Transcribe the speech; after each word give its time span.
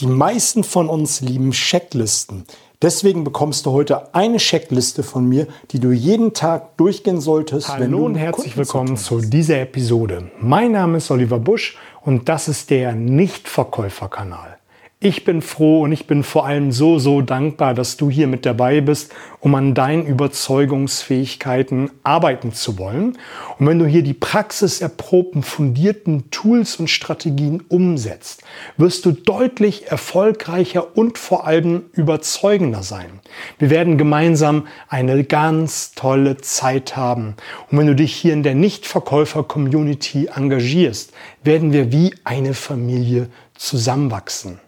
Die 0.00 0.06
meisten 0.06 0.64
von 0.64 0.88
uns 0.88 1.20
lieben 1.20 1.50
Checklisten. 1.50 2.44
Deswegen 2.80 3.22
bekommst 3.22 3.66
du 3.66 3.72
heute 3.72 4.14
eine 4.14 4.38
Checkliste 4.38 5.02
von 5.02 5.28
mir, 5.28 5.46
die 5.72 5.78
du 5.78 5.92
jeden 5.92 6.32
Tag 6.32 6.78
durchgehen 6.78 7.20
solltest. 7.20 7.68
Hallo 7.68 8.06
und 8.06 8.14
herzlich 8.14 8.56
willkommen 8.56 8.96
zu 8.96 9.20
dieser 9.20 9.60
Episode. 9.60 10.30
Mein 10.40 10.72
Name 10.72 10.96
ist 10.96 11.10
Oliver 11.10 11.38
Busch 11.38 11.76
und 12.00 12.30
das 12.30 12.48
ist 12.48 12.70
der 12.70 12.94
Nichtverkäuferkanal. 12.94 14.59
Ich 15.02 15.24
bin 15.24 15.40
froh 15.40 15.84
und 15.84 15.92
ich 15.92 16.06
bin 16.06 16.22
vor 16.22 16.44
allem 16.44 16.72
so, 16.72 16.98
so 16.98 17.22
dankbar, 17.22 17.72
dass 17.72 17.96
du 17.96 18.10
hier 18.10 18.26
mit 18.26 18.44
dabei 18.44 18.82
bist, 18.82 19.14
um 19.40 19.54
an 19.54 19.72
deinen 19.72 20.04
Überzeugungsfähigkeiten 20.04 21.90
arbeiten 22.02 22.52
zu 22.52 22.76
wollen. 22.78 23.16
Und 23.58 23.66
wenn 23.66 23.78
du 23.78 23.86
hier 23.86 24.02
die 24.02 24.12
praxiserprobten, 24.12 25.42
fundierten 25.42 26.30
Tools 26.30 26.76
und 26.76 26.90
Strategien 26.90 27.62
umsetzt, 27.68 28.42
wirst 28.76 29.06
du 29.06 29.12
deutlich 29.12 29.86
erfolgreicher 29.90 30.94
und 30.98 31.16
vor 31.16 31.46
allem 31.46 31.84
überzeugender 31.94 32.82
sein. 32.82 33.20
Wir 33.58 33.70
werden 33.70 33.96
gemeinsam 33.96 34.66
eine 34.86 35.24
ganz 35.24 35.92
tolle 35.94 36.36
Zeit 36.42 36.98
haben. 36.98 37.36
Und 37.70 37.78
wenn 37.78 37.86
du 37.86 37.96
dich 37.96 38.14
hier 38.14 38.34
in 38.34 38.42
der 38.42 38.54
Nichtverkäufer-Community 38.54 40.28
engagierst, 40.36 41.14
werden 41.42 41.72
wir 41.72 41.90
wie 41.90 42.14
eine 42.24 42.52
Familie 42.52 43.30
zusammenwachsen. 43.54 44.60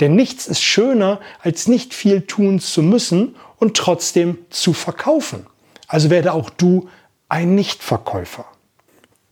Denn 0.00 0.14
nichts 0.14 0.46
ist 0.46 0.62
schöner, 0.62 1.20
als 1.40 1.66
nicht 1.66 1.94
viel 1.94 2.22
tun 2.22 2.60
zu 2.60 2.82
müssen 2.82 3.36
und 3.56 3.76
trotzdem 3.76 4.38
zu 4.50 4.72
verkaufen. 4.72 5.46
Also 5.86 6.10
werde 6.10 6.32
auch 6.32 6.50
du 6.50 6.88
ein 7.28 7.54
Nichtverkäufer. 7.54 8.44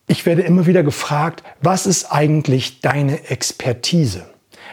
Ich 0.09 0.27
werde 0.27 0.43
immer 0.43 0.67
wieder 0.67 0.83
gefragt, 0.83 1.43
was 1.61 1.87
ist 1.87 2.13
eigentlich 2.13 2.81
deine 2.81 3.29
Expertise? 3.29 4.27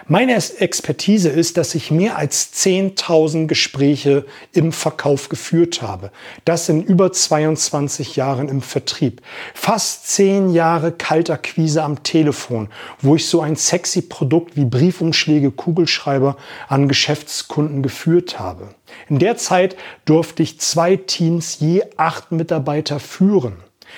Meine 0.09 0.35
Expertise 0.35 1.29
ist, 1.29 1.55
dass 1.55 1.75
ich 1.75 1.89
mehr 1.89 2.17
als 2.17 2.51
10.000 2.53 3.47
Gespräche 3.47 4.25
im 4.51 4.73
Verkauf 4.73 5.29
geführt 5.29 5.81
habe. 5.81 6.11
Das 6.43 6.67
in 6.67 6.83
über 6.83 7.13
22 7.13 8.17
Jahren 8.17 8.49
im 8.49 8.61
Vertrieb. 8.61 9.21
Fast 9.53 10.09
10 10.09 10.51
Jahre 10.51 10.91
Kaltakquise 10.91 11.83
am 11.83 12.03
Telefon, 12.03 12.67
wo 13.01 13.15
ich 13.15 13.27
so 13.27 13.39
ein 13.39 13.55
sexy 13.55 14.01
Produkt 14.01 14.57
wie 14.57 14.65
Briefumschläge, 14.65 15.51
Kugelschreiber 15.51 16.35
an 16.67 16.89
Geschäftskunden 16.89 17.81
geführt 17.81 18.39
habe. 18.39 18.75
In 19.07 19.19
der 19.19 19.37
Zeit 19.37 19.77
durfte 20.03 20.43
ich 20.43 20.59
zwei 20.59 20.97
Teams 20.97 21.59
je 21.61 21.81
acht 21.95 22.33
Mitarbeiter 22.33 22.99
führen. 22.99 23.55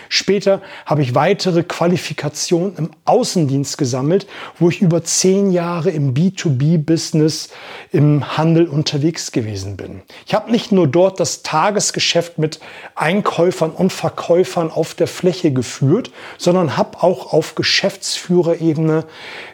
Später 0.09 0.61
habe 0.85 1.01
ich 1.01 1.15
weitere 1.15 1.63
Qualifikationen 1.63 2.75
im 2.77 2.91
Außendienst 3.05 3.77
gesammelt, 3.77 4.27
wo 4.59 4.69
ich 4.69 4.81
über 4.81 5.03
zehn 5.03 5.51
Jahre 5.51 5.89
im 5.89 6.13
B2B-Business 6.13 7.49
im 7.91 8.38
Handel 8.38 8.67
unterwegs 8.67 9.31
gewesen 9.31 9.77
bin. 9.77 10.01
Ich 10.25 10.33
habe 10.33 10.51
nicht 10.51 10.71
nur 10.71 10.88
dort 10.88 11.19
das 11.19 11.43
Tagesgeschäft 11.43 12.38
mit 12.38 12.59
Einkäufern 12.95 13.71
und 13.71 13.91
Verkäufern 13.91 14.71
auf 14.71 14.93
der 14.93 15.07
Fläche 15.07 15.51
geführt, 15.51 16.11
sondern 16.38 16.77
habe 16.77 17.01
auch 17.03 17.33
auf 17.33 17.55
Geschäftsführerebene 17.55 19.05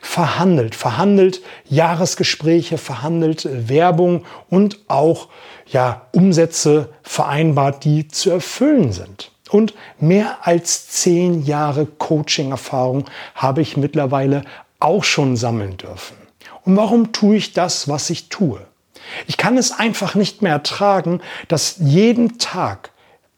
verhandelt. 0.02 0.76
Verhandelt 0.76 1.42
Jahresgespräche, 1.68 2.78
verhandelt 2.78 3.48
Werbung 3.70 4.26
und 4.50 4.80
auch 4.88 5.30
ja, 5.68 6.08
Umsätze 6.12 6.90
vereinbart, 7.04 7.84
die 7.86 8.08
zu 8.08 8.30
erfüllen 8.30 8.92
sind. 8.92 9.32
Und 9.52 9.74
mehr 10.00 10.48
als 10.48 10.88
zehn 10.88 11.44
Jahre 11.44 11.86
Coaching-Erfahrung 11.86 13.06
habe 13.36 13.62
ich 13.62 13.76
mittlerweile 13.76 14.44
auch 14.80 15.04
schon 15.04 15.36
sammeln 15.36 15.76
dürfen. 15.78 16.16
Und 16.64 16.78
warum 16.78 17.12
tue 17.12 17.36
ich 17.36 17.54
das, 17.54 17.90
was 17.90 18.10
ich 18.10 18.30
tue? 18.30 18.62
Ich 19.28 19.36
kann 19.36 19.58
es 19.58 19.72
einfach 19.72 20.16
nicht 20.16 20.42
mehr 20.42 20.54
ertragen, 20.54 21.22
dass 21.50 21.76
jeden 21.80 22.38
Tag 22.38 22.92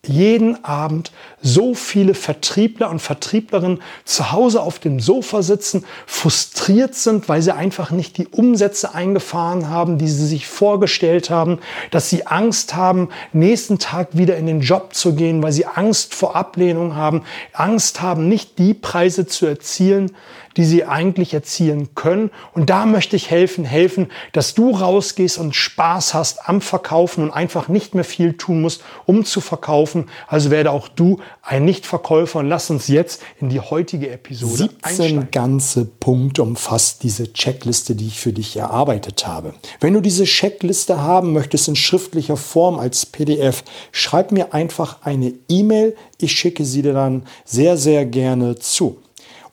jeden 0.05 0.65
Abend 0.65 1.13
so 1.41 1.73
viele 1.73 2.13
Vertriebler 2.13 2.89
und 2.89 3.01
Vertrieblerinnen 3.01 3.81
zu 4.03 4.33
Hause 4.33 4.61
auf 4.61 4.79
dem 4.79 4.99
Sofa 4.99 5.41
sitzen, 5.41 5.85
frustriert 6.05 6.93
sind, 6.95 7.29
weil 7.29 7.41
sie 7.41 7.55
einfach 7.55 7.89
nicht 7.89 8.17
die 8.17 8.27
Umsätze 8.27 8.93
eingefahren 8.93 9.69
haben, 9.69 9.97
die 9.97 10.09
sie 10.09 10.27
sich 10.27 10.45
vorgestellt 10.45 11.29
haben, 11.29 11.59
dass 11.91 12.09
sie 12.09 12.27
Angst 12.27 12.75
haben, 12.75 13.09
nächsten 13.31 13.79
Tag 13.79 14.09
wieder 14.17 14.35
in 14.35 14.45
den 14.45 14.59
Job 14.59 14.93
zu 14.93 15.15
gehen, 15.15 15.41
weil 15.41 15.53
sie 15.53 15.67
Angst 15.67 16.13
vor 16.13 16.35
Ablehnung 16.35 16.95
haben, 16.95 17.23
Angst 17.53 18.01
haben, 18.01 18.27
nicht 18.27 18.59
die 18.59 18.73
Preise 18.73 19.25
zu 19.25 19.45
erzielen, 19.45 20.11
die 20.57 20.65
sie 20.65 20.85
eigentlich 20.85 21.33
erzielen 21.33 21.95
können. 21.95 22.31
Und 22.53 22.69
da 22.69 22.85
möchte 22.85 23.15
ich 23.15 23.29
helfen, 23.29 23.65
helfen, 23.65 24.11
dass 24.31 24.53
du 24.53 24.71
rausgehst 24.71 25.37
und 25.37 25.55
Spaß 25.55 26.13
hast 26.13 26.47
am 26.47 26.61
Verkaufen 26.61 27.23
und 27.23 27.31
einfach 27.31 27.67
nicht 27.67 27.95
mehr 27.95 28.03
viel 28.03 28.33
tun 28.33 28.61
musst, 28.61 28.83
um 29.05 29.25
zu 29.25 29.41
verkaufen. 29.41 30.09
Also 30.27 30.51
werde 30.51 30.71
auch 30.71 30.87
du 30.87 31.19
ein 31.41 31.65
Nichtverkäufer 31.65 32.39
und 32.39 32.47
lass 32.47 32.69
uns 32.69 32.87
jetzt 32.87 33.21
in 33.39 33.49
die 33.49 33.59
heutige 33.59 34.09
Episode 34.09 34.55
17 34.55 34.79
einsteigen. 34.81 35.27
ganze 35.31 35.85
Punkte 35.85 36.43
umfasst 36.43 37.03
diese 37.03 37.33
Checkliste, 37.33 37.95
die 37.95 38.07
ich 38.07 38.19
für 38.19 38.33
dich 38.33 38.55
erarbeitet 38.55 39.27
habe. 39.27 39.53
Wenn 39.79 39.93
du 39.93 40.01
diese 40.01 40.25
Checkliste 40.25 41.01
haben 41.01 41.33
möchtest 41.33 41.67
in 41.67 41.75
schriftlicher 41.75 42.37
Form 42.37 42.79
als 42.79 43.05
PDF, 43.05 43.63
schreib 43.91 44.31
mir 44.31 44.53
einfach 44.53 45.01
eine 45.03 45.33
E-Mail. 45.49 45.95
Ich 46.19 46.31
schicke 46.31 46.65
sie 46.65 46.81
dir 46.81 46.93
dann 46.93 47.23
sehr, 47.45 47.77
sehr 47.77 48.05
gerne 48.05 48.55
zu. 48.55 48.99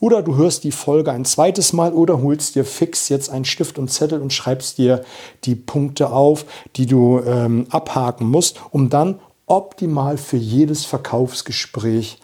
Oder 0.00 0.22
du 0.22 0.36
hörst 0.36 0.64
die 0.64 0.72
Folge 0.72 1.12
ein 1.12 1.26
zweites 1.26 1.74
Mal 1.74 1.92
oder 1.92 2.22
holst 2.22 2.54
dir 2.54 2.64
fix 2.64 3.10
jetzt 3.10 3.30
einen 3.30 3.44
Stift 3.44 3.78
und 3.78 3.88
Zettel 3.88 4.20
und 4.20 4.32
schreibst 4.32 4.78
dir 4.78 5.04
die 5.44 5.54
Punkte 5.54 6.10
auf, 6.10 6.46
die 6.76 6.86
du 6.86 7.20
ähm, 7.20 7.66
abhaken 7.68 8.26
musst, 8.26 8.60
um 8.70 8.88
dann 8.88 9.20
optimal 9.46 10.16
für 10.16 10.38
jedes 10.38 10.86
Verkaufsgespräch 10.86 12.18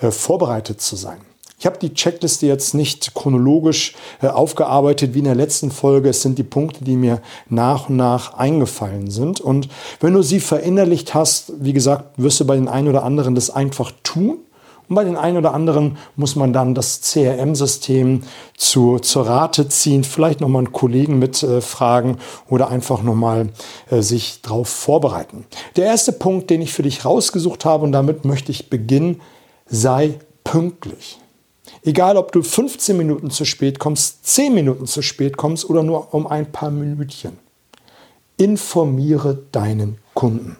äh, 0.00 0.10
vorbereitet 0.10 0.82
zu 0.82 0.96
sein. 0.96 1.18
Ich 1.58 1.66
habe 1.66 1.78
die 1.78 1.94
Checkliste 1.94 2.46
jetzt 2.46 2.74
nicht 2.74 3.14
chronologisch 3.14 3.94
äh, 4.20 4.26
aufgearbeitet 4.26 5.14
wie 5.14 5.20
in 5.20 5.24
der 5.24 5.34
letzten 5.34 5.70
Folge. 5.70 6.10
Es 6.10 6.20
sind 6.20 6.38
die 6.38 6.42
Punkte, 6.42 6.84
die 6.84 6.94
mir 6.94 7.22
nach 7.48 7.88
und 7.88 7.96
nach 7.96 8.34
eingefallen 8.34 9.10
sind. 9.10 9.40
Und 9.40 9.68
wenn 10.00 10.12
du 10.12 10.20
sie 10.20 10.40
verinnerlicht 10.40 11.14
hast, 11.14 11.54
wie 11.60 11.72
gesagt, 11.72 12.18
wirst 12.18 12.40
du 12.40 12.44
bei 12.44 12.56
den 12.56 12.68
einen 12.68 12.88
oder 12.88 13.02
anderen 13.02 13.34
das 13.34 13.48
einfach 13.48 13.92
tun. 14.02 14.40
Und 14.88 14.96
bei 14.96 15.04
den 15.04 15.16
einen 15.16 15.38
oder 15.38 15.54
anderen 15.54 15.96
muss 16.16 16.36
man 16.36 16.52
dann 16.52 16.74
das 16.74 17.00
CRM-System 17.00 18.22
zu, 18.56 18.98
zur 18.98 19.26
Rate 19.26 19.68
ziehen, 19.68 20.04
vielleicht 20.04 20.40
nochmal 20.40 20.64
einen 20.64 20.72
Kollegen 20.72 21.18
mit 21.18 21.42
äh, 21.42 21.60
oder 22.48 22.68
einfach 22.68 23.02
nochmal 23.02 23.48
äh, 23.90 24.00
sich 24.02 24.40
darauf 24.42 24.68
vorbereiten. 24.68 25.44
Der 25.76 25.86
erste 25.86 26.12
Punkt, 26.12 26.50
den 26.50 26.62
ich 26.62 26.72
für 26.72 26.82
dich 26.82 27.04
rausgesucht 27.04 27.64
habe 27.64 27.84
und 27.84 27.92
damit 27.92 28.24
möchte 28.24 28.52
ich 28.52 28.70
beginnen, 28.70 29.20
sei 29.66 30.18
pünktlich. 30.44 31.18
Egal, 31.82 32.16
ob 32.16 32.32
du 32.32 32.42
15 32.42 32.96
Minuten 32.96 33.30
zu 33.30 33.44
spät 33.44 33.78
kommst, 33.78 34.26
10 34.26 34.54
Minuten 34.54 34.86
zu 34.86 35.02
spät 35.02 35.36
kommst 35.36 35.68
oder 35.68 35.82
nur 35.82 36.14
um 36.14 36.26
ein 36.26 36.50
paar 36.50 36.70
Minütchen. 36.70 37.38
Informiere 38.36 39.38
deinen 39.52 39.98
Kunden. 40.14 40.56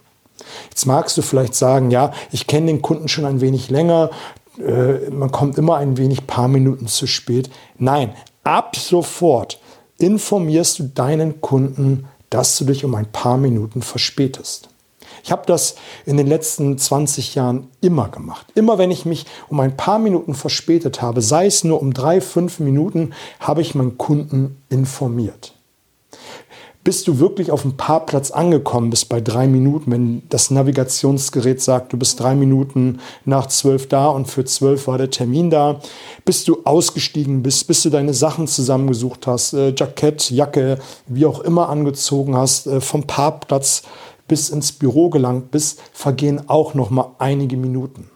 Jetzt 0.71 0.87
magst 0.87 1.17
du 1.17 1.23
vielleicht 1.23 1.55
sagen, 1.55 1.91
ja, 1.91 2.13
ich 2.33 2.47
kenne 2.47 2.67
den 2.67 2.83
Kunden 2.83 3.09
schon 3.09 3.25
ein 3.25 3.41
wenig 3.41 3.71
länger, 3.71 4.11
äh, 4.59 5.11
man 5.11 5.31
kommt 5.31 5.59
immer 5.59 5.77
ein 5.77 5.97
wenig 5.97 6.27
paar 6.27 6.49
Minuten 6.49 6.87
zu 6.87 7.07
spät. 7.07 7.51
Nein, 7.79 8.15
ab 8.43 8.77
sofort 8.77 9.61
informierst 9.99 10.79
du 10.79 10.83
deinen 10.85 11.41
Kunden, 11.41 12.07
dass 12.31 12.59
du 12.59 12.65
dich 12.65 12.85
um 12.85 12.95
ein 12.95 13.11
paar 13.11 13.39
Minuten 13.39 13.83
verspätest. 13.83 14.69
Ich 15.23 15.33
habe 15.33 15.45
das 15.47 15.77
in 16.05 16.17
den 16.17 16.27
letzten 16.27 16.77
20 16.77 17.35
Jahren 17.35 17.69
immer 17.81 18.09
gemacht. 18.09 18.47
Immer 18.55 18.77
wenn 18.77 18.91
ich 18.91 19.07
mich 19.07 19.25
um 19.49 19.59
ein 19.61 19.77
paar 19.77 19.99
Minuten 19.99 20.35
verspätet 20.35 21.01
habe, 21.01 21.23
sei 21.23 21.47
es 21.47 21.65
nur 21.65 21.81
um 21.81 21.95
drei, 21.95 22.21
fünf 22.21 22.61
Minuten, 22.61 23.15
habe 23.41 23.63
ich 23.63 23.75
meinen 23.75 23.97
Kunden 23.97 24.63
informiert 24.69 25.55
bis 26.85 27.03
du 27.03 27.19
wirklich 27.19 27.51
auf 27.51 27.63
dem 27.63 27.79
Parkplatz 27.79 28.31
angekommen 28.31 28.91
bist 28.91 29.09
bei 29.09 29.21
drei 29.23 29.47
Minuten, 29.47 29.91
wenn 29.91 30.23
das 30.29 30.51
Navigationsgerät 30.51 31.61
sagt, 31.61 31.95
du 31.95 31.97
bist 31.97 32.21
drei 32.21 32.35
Minuten 32.35 33.01
nach 33.25 33.47
zwölf 33.47 33.89
da 33.89 34.09
und 34.09 34.27
für 34.27 34.45
zwölf 34.45 34.87
war 34.87 34.99
der 34.99 35.11
Termin 35.11 35.49
da, 35.49 35.81
bis 36.27 36.45
du 36.45 36.59
ausgestiegen 36.65 37.43
bist, 37.43 37.67
bis 37.67 37.83
du 37.83 37.91
deine 37.91 38.13
Sachen 38.13 38.47
zusammengesucht 38.47 39.27
hast, 39.27 39.55
äh, 39.55 39.75
Jackett, 39.75 40.31
Jacke, 40.31 40.79
wie 41.07 41.25
auch 41.25 41.41
immer 41.41 41.71
angezogen 41.71 42.37
hast, 42.37 42.67
äh, 42.67 42.83
vom 42.83 43.05
Parkplatz 43.05 43.83
bis 44.29 44.51
ins 44.51 44.73
Büro 44.73 45.09
gelangt 45.09 45.51
bist, 45.51 45.81
vergehen 45.93 46.49
auch 46.49 46.75
noch 46.75 46.91
mal 46.91 47.15
einige 47.19 47.57
Minuten. 47.57 48.11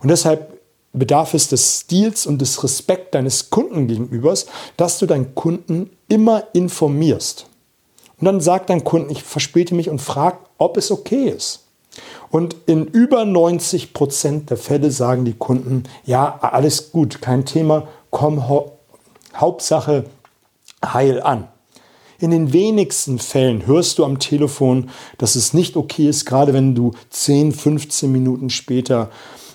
Und 0.00 0.08
deshalb 0.08 0.60
bedarf 0.92 1.34
es 1.34 1.48
des 1.48 1.80
Stils 1.80 2.26
und 2.26 2.40
des 2.40 2.62
Respekt 2.64 3.14
deines 3.14 3.50
Kunden 3.50 3.86
gegenübers, 3.86 4.46
dass 4.78 4.98
du 4.98 5.04
deinen 5.06 5.34
Kunden 5.34 5.90
immer 6.08 6.44
informierst. 6.54 7.46
Und 8.18 8.24
dann 8.24 8.40
sagt 8.40 8.70
dein 8.70 8.84
Kunden, 8.84 9.10
ich 9.10 9.22
verspäte 9.22 9.74
mich 9.74 9.90
und 9.90 10.00
fragt, 10.00 10.48
ob 10.58 10.76
es 10.76 10.90
okay 10.90 11.28
ist. 11.28 11.64
Und 12.30 12.56
in 12.66 12.86
über 12.86 13.24
90 13.24 13.92
Prozent 13.92 14.50
der 14.50 14.56
Fälle 14.56 14.90
sagen 14.90 15.24
die 15.24 15.34
Kunden, 15.34 15.84
ja, 16.04 16.38
alles 16.40 16.92
gut, 16.92 17.22
kein 17.22 17.44
Thema, 17.44 17.88
komm, 18.10 18.44
Hauptsache 19.34 20.04
heil 20.84 21.22
an. 21.22 21.48
In 22.18 22.30
den 22.30 22.52
wenigsten 22.52 23.18
Fällen 23.18 23.66
hörst 23.66 23.98
du 23.98 24.04
am 24.04 24.18
Telefon, 24.18 24.88
dass 25.18 25.36
es 25.36 25.52
nicht 25.52 25.76
okay 25.76 26.08
ist, 26.08 26.24
gerade 26.24 26.54
wenn 26.54 26.74
du 26.74 26.92
10, 27.10 27.52
15 27.52 28.10
Minuten 28.10 28.48
später 28.48 29.10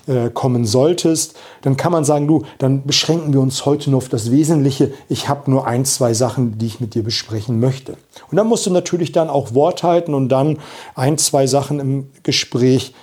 äh, 0.06 0.30
kommen 0.30 0.64
solltest, 0.64 1.36
dann 1.62 1.76
kann 1.76 1.92
man 1.92 2.04
sagen, 2.04 2.26
du, 2.26 2.42
dann 2.58 2.84
beschränken 2.84 3.32
wir 3.32 3.40
uns 3.40 3.64
heute 3.66 3.90
nur 3.90 3.98
auf 3.98 4.08
das 4.08 4.30
Wesentliche. 4.30 4.92
Ich 5.08 5.28
habe 5.28 5.50
nur 5.50 5.66
ein, 5.66 5.84
zwei 5.84 6.14
Sachen, 6.14 6.58
die 6.58 6.66
ich 6.66 6.80
mit 6.80 6.94
dir 6.94 7.02
besprechen 7.02 7.60
möchte. 7.60 7.96
Und 8.30 8.36
dann 8.36 8.46
musst 8.46 8.66
du 8.66 8.70
natürlich 8.70 9.12
dann 9.12 9.30
auch 9.30 9.54
Wort 9.54 9.82
halten 9.82 10.14
und 10.14 10.28
dann 10.28 10.58
ein, 10.94 11.18
zwei 11.18 11.46
Sachen 11.46 11.80
im 11.80 12.10
Gespräch 12.22 12.94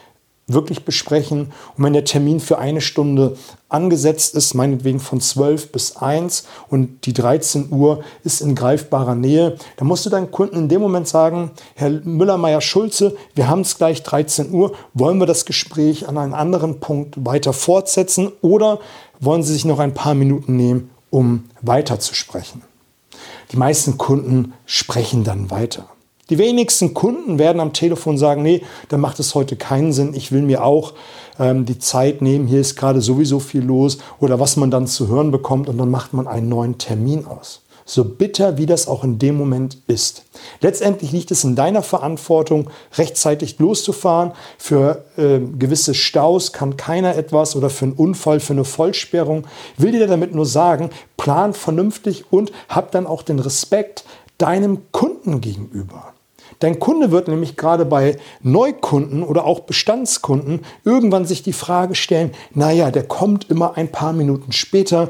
wirklich 0.54 0.86
besprechen. 0.86 1.52
Und 1.78 1.84
wenn 1.84 1.94
der 1.94 2.06
Termin 2.06 2.40
für 2.40 2.58
eine 2.58 2.82
Stunde 2.82 3.38
angesetzt 3.70 4.36
ist, 4.36 4.54
meinetwegen 4.54 5.00
von 5.00 5.22
12 5.22 5.72
bis 5.72 5.98
1 5.98 6.46
und 6.70 7.06
die 7.06 7.14
13 7.14 7.72
Uhr 7.72 8.04
ist 8.24 8.42
in 8.42 8.56
greifbarer 8.56 9.16
Nähe, 9.16 9.58
dann 9.78 9.88
musst 9.88 10.06
du 10.06 10.10
deinem 10.10 10.32
Kunden 10.32 10.58
in 10.58 10.70
dem 10.70 10.82
Moment 10.82 11.08
sagen, 11.08 11.52
Herr 11.76 11.90
Müller-Meyer-Schulze, 11.90 13.16
wir 13.36 13.48
haben 13.48 13.62
es 13.62 13.78
gleich 13.78 14.04
13 14.04 14.52
Uhr, 14.52 14.74
wollen 14.94 15.20
wir 15.20 15.28
das 15.28 15.46
Gespräch 15.46 16.08
an 16.08 16.18
einem 16.18 16.34
anderen 16.34 16.80
Punkt 16.80 17.26
weiter 17.26 17.54
fortsetzen 17.54 18.32
oder 18.42 18.80
wollen 19.20 19.44
Sie 19.44 19.54
sich 19.54 19.66
noch 19.66 19.80
ein 19.80 19.94
paar 19.94 20.16
Minuten 20.16 20.56
nehmen, 20.56 20.90
um 21.10 21.46
weiterzusprechen? 21.62 22.64
Die 23.52 23.58
meisten 23.58 23.98
Kunden 23.98 24.54
sprechen 24.66 25.24
dann 25.24 25.50
weiter. 25.52 25.90
Die 26.30 26.38
wenigsten 26.38 26.94
Kunden 26.94 27.40
werden 27.40 27.60
am 27.60 27.74
Telefon 27.74 28.18
sagen, 28.18 28.44
nee, 28.44 28.62
dann 28.90 29.02
macht 29.02 29.20
es 29.20 29.34
heute 29.34 29.56
keinen 29.56 29.94
Sinn, 29.94 30.14
ich 30.14 30.32
will 30.32 30.44
mir 30.44 30.64
auch 30.64 30.94
ähm, 31.40 31.66
die 31.66 31.80
Zeit 31.80 32.22
nehmen, 32.22 32.48
hier 32.48 32.62
ist 32.62 32.76
gerade 32.76 33.02
sowieso 33.02 33.40
viel 33.40 33.64
los 33.64 33.98
oder 34.20 34.40
was 34.40 34.56
man 34.56 34.70
dann 34.70 34.86
zu 34.86 35.08
hören 35.08 35.32
bekommt 35.32 35.70
und 35.70 35.78
dann 35.78 35.90
macht 35.90 36.14
man 36.14 36.28
einen 36.28 36.50
neuen 36.50 36.78
Termin 36.78 37.26
aus. 37.26 37.62
So 37.90 38.06
bitter 38.06 38.60
wie 38.60 38.68
das 38.68 38.88
auch 38.88 39.04
in 39.04 39.18
dem 39.18 39.36
Moment 39.36 39.80
ist. 39.88 40.26
Letztendlich 40.62 41.12
liegt 41.12 41.32
es 41.32 41.44
in 41.44 41.56
deiner 41.56 41.82
Verantwortung, 41.82 42.70
rechtzeitig 42.96 43.58
loszufahren. 43.58 44.34
Für 44.60 45.06
äh, 45.18 45.40
gewisse 45.40 45.96
Staus 45.96 46.54
kann 46.54 46.78
keiner 46.78 47.16
etwas 47.16 47.56
oder 47.56 47.72
für 47.72 47.86
einen 47.86 47.94
Unfall, 47.96 48.42
für 48.42 48.54
eine 48.54 48.64
Vollsperrung. 48.64 49.48
Will 49.78 49.94
dir 49.94 50.06
damit 50.06 50.36
nur 50.36 50.46
sagen, 50.46 50.92
plan 51.18 51.56
vernünftig 51.56 52.26
und 52.32 52.52
hab 52.68 52.92
dann 52.92 53.08
auch 53.08 53.24
den 53.24 53.40
Respekt 53.40 54.04
deinem 54.38 54.92
Kunden 54.92 55.42
gegenüber. 55.42 56.14
Dein 56.60 56.80
Kunde 56.80 57.12
wird 57.12 57.30
nämlich 57.30 57.56
gerade 57.56 57.86
bei 57.86 58.18
Neukunden 58.42 59.24
oder 59.24 59.46
auch 59.46 59.62
Bestandskunden 59.62 60.62
irgendwann 60.84 61.26
sich 61.26 61.42
die 61.42 61.54
Frage 61.54 61.96
stellen, 61.96 62.32
naja, 62.54 62.92
der 62.92 63.04
kommt 63.04 63.50
immer 63.50 63.78
ein 63.78 63.90
paar 63.92 64.12
Minuten 64.12 64.52
später. 64.52 65.10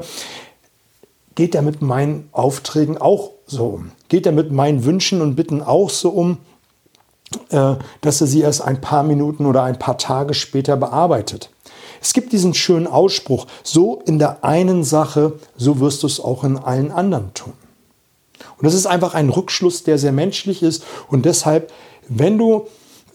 Geht 1.34 1.56
er 1.56 1.62
mit 1.62 1.82
meinen 1.82 2.28
Aufträgen 2.32 2.98
auch 2.98 3.32
so 3.46 3.66
um? 3.66 3.90
Geht 4.08 4.26
er 4.26 4.32
mit 4.32 4.52
meinen 4.52 4.84
Wünschen 4.84 5.20
und 5.20 5.34
Bitten 5.34 5.60
auch 5.60 5.90
so 5.90 6.10
um, 6.10 6.38
äh, 7.50 7.74
dass 8.00 8.20
er 8.20 8.26
sie 8.28 8.42
erst 8.42 8.62
ein 8.62 8.80
paar 8.80 9.02
Minuten 9.02 9.44
oder 9.46 9.64
ein 9.64 9.78
paar 9.78 9.98
Tage 9.98 10.34
später 10.34 10.76
bearbeitet? 10.76 11.50
Es 12.00 12.12
gibt 12.12 12.32
diesen 12.32 12.54
schönen 12.54 12.86
Ausspruch, 12.86 13.46
so 13.62 14.00
in 14.06 14.18
der 14.18 14.44
einen 14.44 14.84
Sache, 14.84 15.34
so 15.56 15.80
wirst 15.80 16.02
du 16.02 16.06
es 16.06 16.20
auch 16.20 16.44
in 16.44 16.56
allen 16.56 16.92
anderen 16.92 17.34
tun. 17.34 17.52
Und 18.60 18.66
das 18.66 18.74
ist 18.74 18.86
einfach 18.86 19.14
ein 19.14 19.30
Rückschluss, 19.30 19.84
der 19.84 19.96
sehr 19.96 20.12
menschlich 20.12 20.62
ist. 20.62 20.84
Und 21.08 21.24
deshalb, 21.24 21.72
wenn 22.08 22.36
du 22.36 22.66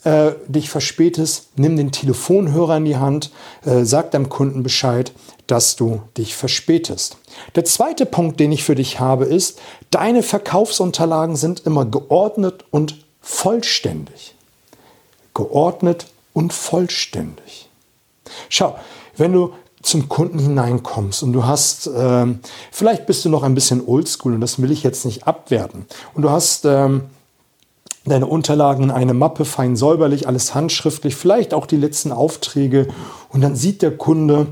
äh, 0.03 0.31
dich 0.47 0.69
verspätest, 0.69 1.49
nimm 1.57 1.77
den 1.77 1.91
Telefonhörer 1.91 2.77
in 2.77 2.85
die 2.85 2.97
Hand, 2.97 3.31
äh, 3.63 3.83
sag 3.83 4.11
deinem 4.11 4.29
Kunden 4.29 4.63
Bescheid, 4.63 5.11
dass 5.45 5.75
du 5.75 6.01
dich 6.17 6.35
verspätest. 6.35 7.17
Der 7.55 7.65
zweite 7.65 8.07
Punkt, 8.07 8.39
den 8.39 8.51
ich 8.51 8.63
für 8.63 8.75
dich 8.75 8.99
habe, 8.99 9.25
ist, 9.25 9.59
deine 9.91 10.23
Verkaufsunterlagen 10.23 11.35
sind 11.35 11.65
immer 11.65 11.85
geordnet 11.85 12.65
und 12.71 13.05
vollständig. 13.21 14.35
Geordnet 15.35 16.07
und 16.33 16.53
vollständig. 16.53 17.69
Schau, 18.49 18.77
wenn 19.17 19.33
du 19.33 19.53
zum 19.85 20.09
Kunden 20.09 20.39
hineinkommst 20.39 21.21
und 21.21 21.33
du 21.33 21.45
hast, 21.45 21.89
ähm, 21.95 22.39
vielleicht 22.71 23.05
bist 23.05 23.23
du 23.23 23.29
noch 23.29 23.43
ein 23.43 23.53
bisschen 23.53 23.85
oldschool 23.85 24.33
und 24.33 24.41
das 24.41 24.59
will 24.61 24.71
ich 24.71 24.83
jetzt 24.83 25.05
nicht 25.05 25.27
abwerten. 25.27 25.85
Und 26.15 26.23
du 26.23 26.31
hast 26.31 26.65
ähm, 26.65 27.03
deine 28.03 28.25
Unterlagen 28.25 28.85
in 28.85 28.91
eine 28.91 29.13
Mappe 29.13 29.45
fein 29.45 29.75
säuberlich, 29.75 30.27
alles 30.27 30.55
handschriftlich, 30.55 31.15
vielleicht 31.15 31.53
auch 31.53 31.67
die 31.67 31.77
letzten 31.77 32.11
Aufträge 32.11 32.87
und 33.29 33.41
dann 33.41 33.55
sieht 33.55 33.83
der 33.83 33.95
Kunde 33.95 34.47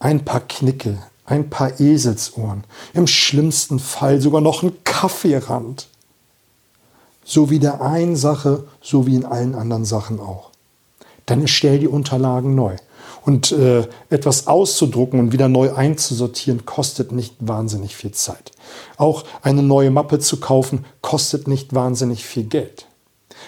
ein 0.00 0.24
paar 0.24 0.40
Knickel, 0.40 0.98
ein 1.24 1.48
paar 1.48 1.80
Eselsohren, 1.80 2.64
im 2.92 3.06
schlimmsten 3.06 3.78
Fall 3.78 4.20
sogar 4.20 4.42
noch 4.42 4.62
ein 4.62 4.72
Kaffeerand. 4.84 5.88
So 7.24 7.50
wie 7.50 7.58
der 7.58 7.82
einen 7.82 8.16
Sache, 8.16 8.64
so 8.80 9.06
wie 9.06 9.14
in 9.14 9.24
allen 9.24 9.54
anderen 9.54 9.84
Sachen 9.84 10.20
auch. 10.20 10.50
Dann 11.26 11.42
erstell 11.42 11.78
die 11.78 11.88
Unterlagen 11.88 12.54
neu. 12.54 12.76
Und 13.24 13.52
äh, 13.52 13.86
etwas 14.10 14.46
auszudrucken 14.46 15.20
und 15.20 15.32
wieder 15.32 15.48
neu 15.48 15.74
einzusortieren, 15.74 16.64
kostet 16.64 17.12
nicht 17.12 17.34
wahnsinnig 17.40 17.96
viel 17.96 18.12
Zeit. 18.12 18.52
Auch 18.96 19.24
eine 19.42 19.62
neue 19.62 19.90
Mappe 19.90 20.18
zu 20.18 20.38
kaufen, 20.38 20.84
kostet 21.02 21.48
nicht 21.48 21.74
wahnsinnig 21.74 22.24
viel 22.24 22.44
Geld. 22.44 22.86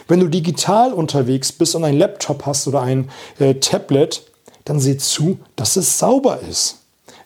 Wenn 0.09 0.21
du 0.21 0.29
digital 0.29 0.93
unterwegs 0.93 1.53
bist 1.53 1.75
und 1.75 1.85
einen 1.85 1.99
Laptop 1.99 2.47
hast 2.47 2.67
oder 2.67 2.83
ein 2.83 3.11
äh, 3.39 3.55
Tablet, 3.55 4.23
dann 4.65 4.81
sieh 4.81 4.97
zu, 4.99 5.39
dass 5.57 5.77
es 5.77 5.99
sauber 5.99 6.41
ist. 6.49 6.77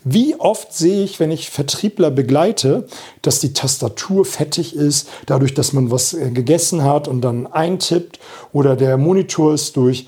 Wie 0.04 0.38
oft 0.38 0.74
sehe 0.74 1.02
ich, 1.02 1.18
wenn 1.18 1.30
ich 1.30 1.48
Vertriebler 1.48 2.10
begleite, 2.10 2.86
dass 3.22 3.40
die 3.40 3.54
Tastatur 3.54 4.26
fettig 4.26 4.76
ist, 4.76 5.08
dadurch, 5.24 5.54
dass 5.54 5.72
man 5.72 5.90
was 5.90 6.12
äh, 6.12 6.30
gegessen 6.30 6.84
hat 6.84 7.08
und 7.08 7.22
dann 7.22 7.46
eintippt 7.46 8.18
oder 8.52 8.76
der 8.76 8.98
Monitor 8.98 9.54
ist 9.54 9.76
durch 9.76 10.06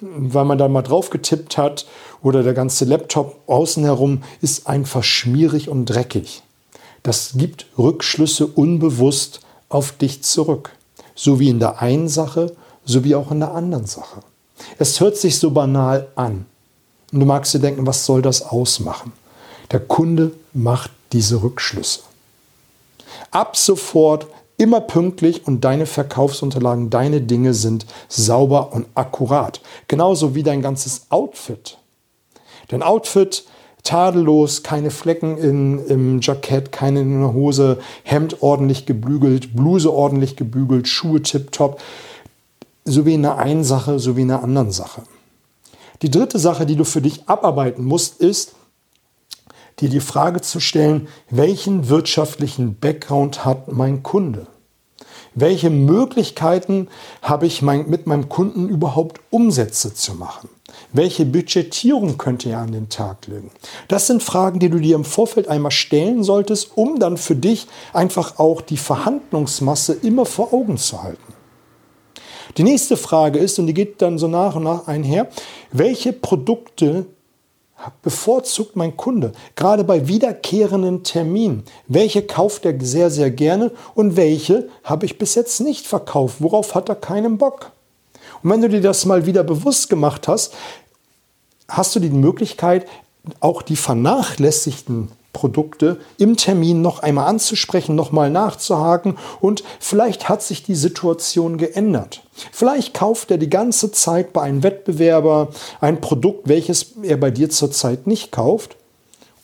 weil 0.00 0.44
man 0.44 0.58
da 0.58 0.68
mal 0.68 0.82
drauf 0.82 1.10
getippt 1.10 1.56
hat 1.56 1.86
oder 2.22 2.42
der 2.42 2.54
ganze 2.54 2.84
Laptop 2.84 3.40
außen 3.46 3.84
herum 3.84 4.22
ist 4.40 4.66
einfach 4.66 5.04
schmierig 5.04 5.68
und 5.68 5.86
dreckig. 5.86 6.42
Das 7.02 7.32
gibt 7.34 7.66
Rückschlüsse 7.78 8.46
unbewusst 8.46 9.40
auf 9.68 9.92
dich 9.92 10.22
zurück. 10.22 10.70
So 11.14 11.38
wie 11.38 11.50
in 11.50 11.58
der 11.58 11.82
einen 11.82 12.08
Sache, 12.08 12.54
so 12.84 13.04
wie 13.04 13.14
auch 13.14 13.30
in 13.30 13.40
der 13.40 13.52
anderen 13.52 13.86
Sache. 13.86 14.22
Es 14.78 15.00
hört 15.00 15.16
sich 15.16 15.38
so 15.38 15.50
banal 15.50 16.08
an. 16.16 16.46
Und 17.12 17.20
du 17.20 17.26
magst 17.26 17.54
dir 17.54 17.60
denken, 17.60 17.86
was 17.86 18.06
soll 18.06 18.22
das 18.22 18.42
ausmachen? 18.42 19.12
Der 19.70 19.80
Kunde 19.80 20.32
macht 20.52 20.90
diese 21.12 21.42
Rückschlüsse. 21.42 22.00
Ab 23.30 23.56
sofort 23.56 24.26
immer 24.64 24.80
pünktlich 24.80 25.46
und 25.46 25.62
deine 25.62 25.84
Verkaufsunterlagen, 25.84 26.88
deine 26.88 27.20
Dinge 27.20 27.52
sind 27.52 27.84
sauber 28.08 28.72
und 28.72 28.86
akkurat. 28.94 29.60
Genauso 29.88 30.34
wie 30.34 30.42
dein 30.42 30.62
ganzes 30.62 31.02
Outfit. 31.10 31.76
Dein 32.68 32.82
Outfit 32.82 33.44
tadellos, 33.82 34.62
keine 34.62 34.90
Flecken 34.90 35.36
in, 35.36 35.86
im 35.86 36.20
Jackett, 36.22 36.72
keine 36.72 37.02
in 37.02 37.20
der 37.20 37.34
Hose, 37.34 37.78
Hemd 38.04 38.42
ordentlich 38.42 38.86
gebügelt, 38.86 39.54
Bluse 39.54 39.92
ordentlich 39.92 40.34
gebügelt, 40.34 40.88
Schuhe 40.88 41.20
tipptopp. 41.20 41.78
So 42.86 43.04
wie 43.04 43.12
in 43.14 43.22
der 43.22 43.36
einen 43.36 43.64
Sache, 43.64 43.98
so 43.98 44.16
wie 44.16 44.22
in 44.22 44.28
der 44.28 44.42
anderen 44.42 44.70
Sache. 44.70 45.02
Die 46.00 46.10
dritte 46.10 46.38
Sache, 46.38 46.64
die 46.64 46.76
du 46.76 46.84
für 46.84 47.02
dich 47.02 47.28
abarbeiten 47.28 47.84
musst, 47.84 48.18
ist, 48.18 48.54
dir 49.80 49.90
die 49.90 50.00
Frage 50.00 50.40
zu 50.40 50.58
stellen, 50.58 51.08
welchen 51.28 51.90
wirtschaftlichen 51.90 52.76
Background 52.76 53.44
hat 53.44 53.70
mein 53.70 54.02
Kunde? 54.02 54.46
Welche 55.34 55.68
Möglichkeiten 55.68 56.88
habe 57.20 57.46
ich 57.46 57.60
mein, 57.60 57.88
mit 57.90 58.06
meinem 58.06 58.28
Kunden 58.28 58.68
überhaupt 58.68 59.20
Umsätze 59.30 59.92
zu 59.92 60.14
machen? 60.14 60.48
Welche 60.92 61.26
Budgetierung 61.26 62.18
könnte 62.18 62.50
er 62.50 62.60
an 62.60 62.70
den 62.70 62.88
Tag 62.88 63.26
legen? 63.26 63.50
Das 63.88 64.06
sind 64.06 64.22
Fragen, 64.22 64.60
die 64.60 64.70
du 64.70 64.78
dir 64.78 64.94
im 64.94 65.04
Vorfeld 65.04 65.48
einmal 65.48 65.72
stellen 65.72 66.22
solltest, 66.22 66.76
um 66.76 67.00
dann 67.00 67.16
für 67.16 67.34
dich 67.34 67.66
einfach 67.92 68.38
auch 68.38 68.60
die 68.60 68.76
Verhandlungsmasse 68.76 69.94
immer 70.02 70.24
vor 70.24 70.52
Augen 70.52 70.78
zu 70.78 71.02
halten. 71.02 71.34
Die 72.56 72.62
nächste 72.62 72.96
Frage 72.96 73.40
ist, 73.40 73.58
und 73.58 73.66
die 73.66 73.74
geht 73.74 74.00
dann 74.00 74.18
so 74.18 74.28
nach 74.28 74.54
und 74.54 74.62
nach 74.62 74.86
einher, 74.86 75.28
welche 75.72 76.12
Produkte 76.12 77.06
bevorzugt 78.02 78.76
mein 78.76 78.96
Kunde, 78.96 79.32
gerade 79.56 79.84
bei 79.84 80.08
wiederkehrenden 80.08 81.02
Terminen. 81.02 81.64
Welche 81.86 82.22
kauft 82.22 82.64
er 82.64 82.74
sehr, 82.80 83.10
sehr 83.10 83.30
gerne 83.30 83.72
und 83.94 84.16
welche 84.16 84.68
habe 84.84 85.06
ich 85.06 85.18
bis 85.18 85.34
jetzt 85.34 85.60
nicht 85.60 85.86
verkauft? 85.86 86.36
Worauf 86.38 86.74
hat 86.74 86.88
er 86.88 86.94
keinen 86.94 87.38
Bock? 87.38 87.72
Und 88.42 88.50
wenn 88.50 88.62
du 88.62 88.68
dir 88.68 88.80
das 88.80 89.04
mal 89.04 89.26
wieder 89.26 89.44
bewusst 89.44 89.90
gemacht 89.90 90.28
hast, 90.28 90.54
hast 91.68 91.94
du 91.96 92.00
die 92.00 92.10
Möglichkeit, 92.10 92.86
auch 93.40 93.62
die 93.62 93.76
vernachlässigten 93.76 95.10
Produkte 95.34 95.98
im 96.16 96.38
Termin 96.38 96.80
noch 96.80 97.00
einmal 97.00 97.26
anzusprechen, 97.26 97.94
nochmal 97.94 98.30
nachzuhaken 98.30 99.18
und 99.42 99.62
vielleicht 99.78 100.30
hat 100.30 100.42
sich 100.42 100.62
die 100.62 100.74
Situation 100.74 101.58
geändert. 101.58 102.22
Vielleicht 102.52 102.94
kauft 102.94 103.30
er 103.30 103.36
die 103.36 103.50
ganze 103.50 103.92
Zeit 103.92 104.32
bei 104.32 104.40
einem 104.40 104.62
Wettbewerber 104.62 105.48
ein 105.82 106.00
Produkt, 106.00 106.48
welches 106.48 106.94
er 107.02 107.18
bei 107.18 107.30
dir 107.30 107.50
zurzeit 107.50 108.06
nicht 108.06 108.32
kauft 108.32 108.76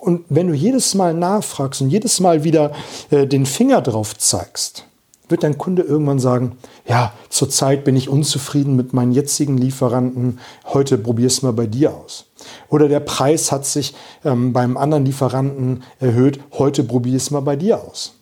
Und 0.00 0.24
wenn 0.30 0.48
du 0.48 0.54
jedes 0.54 0.94
Mal 0.94 1.12
nachfragst 1.12 1.82
und 1.82 1.90
jedes 1.90 2.20
Mal 2.20 2.42
wieder 2.42 2.72
äh, 3.10 3.26
den 3.26 3.44
Finger 3.44 3.82
drauf 3.82 4.16
zeigst, 4.16 4.86
wird 5.28 5.42
dein 5.42 5.58
Kunde 5.58 5.82
irgendwann 5.82 6.18
sagen, 6.18 6.56
ja, 6.88 7.12
zurzeit 7.28 7.84
bin 7.84 7.96
ich 7.96 8.08
unzufrieden 8.08 8.76
mit 8.76 8.92
meinen 8.92 9.12
jetzigen 9.12 9.58
Lieferanten, 9.58 10.40
heute 10.64 10.98
probier 10.98 11.26
es 11.26 11.42
mal 11.42 11.52
bei 11.52 11.66
dir 11.66 11.94
aus. 11.94 12.24
Oder 12.68 12.88
der 12.88 13.00
Preis 13.00 13.52
hat 13.52 13.66
sich 13.66 13.94
ähm, 14.24 14.52
beim 14.52 14.76
anderen 14.76 15.04
Lieferanten 15.04 15.82
erhöht, 15.98 16.40
heute 16.58 16.84
probier 16.84 17.16
es 17.16 17.30
mal 17.30 17.40
bei 17.40 17.56
dir 17.56 17.82
aus. 17.82 18.14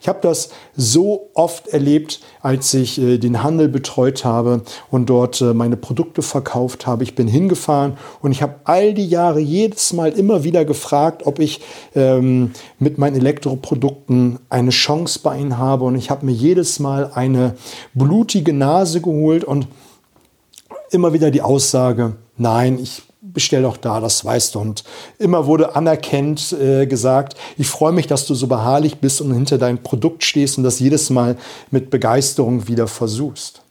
Ich 0.00 0.08
habe 0.08 0.18
das 0.22 0.50
so 0.76 1.30
oft 1.34 1.68
erlebt, 1.68 2.20
als 2.40 2.72
ich 2.74 3.00
äh, 3.00 3.18
den 3.18 3.42
Handel 3.42 3.68
betreut 3.68 4.24
habe 4.24 4.62
und 4.90 5.10
dort 5.10 5.40
äh, 5.40 5.54
meine 5.54 5.76
Produkte 5.76 6.22
verkauft 6.22 6.86
habe. 6.86 7.04
Ich 7.04 7.14
bin 7.14 7.28
hingefahren 7.28 7.96
und 8.20 8.32
ich 8.32 8.42
habe 8.42 8.56
all 8.64 8.94
die 8.94 9.06
Jahre 9.06 9.40
jedes 9.40 9.92
Mal 9.92 10.12
immer 10.12 10.44
wieder 10.44 10.64
gefragt, 10.64 11.26
ob 11.26 11.38
ich 11.38 11.60
ähm, 11.94 12.52
mit 12.78 12.98
meinen 12.98 13.16
Elektroprodukten 13.16 14.38
eine 14.48 14.70
Chance 14.70 15.20
bei 15.22 15.38
ihnen 15.38 15.58
habe. 15.58 15.84
Und 15.84 15.96
ich 15.96 16.10
habe 16.10 16.26
mir 16.26 16.32
jedes 16.32 16.80
Mal 16.80 17.10
eine 17.14 17.54
blutige 17.94 18.52
Nase 18.52 19.00
geholt 19.00 19.44
und 19.44 19.68
immer 20.90 21.12
wieder 21.12 21.30
die 21.30 21.42
Aussage, 21.42 22.16
nein, 22.36 22.78
ich 22.78 23.02
bestell 23.34 23.62
doch 23.62 23.76
da, 23.76 24.00
das 24.00 24.24
weißt 24.24 24.54
du. 24.54 24.60
Und 24.60 24.84
immer 25.18 25.46
wurde 25.46 25.76
anerkennt 25.76 26.52
äh, 26.52 26.86
gesagt, 26.86 27.36
ich 27.58 27.68
freue 27.68 27.92
mich, 27.92 28.06
dass 28.06 28.26
du 28.26 28.34
so 28.34 28.46
beharrlich 28.46 28.98
bist 28.98 29.20
und 29.20 29.34
hinter 29.34 29.58
dein 29.58 29.82
Produkt 29.82 30.24
stehst 30.24 30.56
und 30.56 30.64
das 30.64 30.80
jedes 30.80 31.10
Mal 31.10 31.36
mit 31.70 31.90
Begeisterung 31.90 32.68
wieder 32.68 32.86
versuchst. 32.86 33.62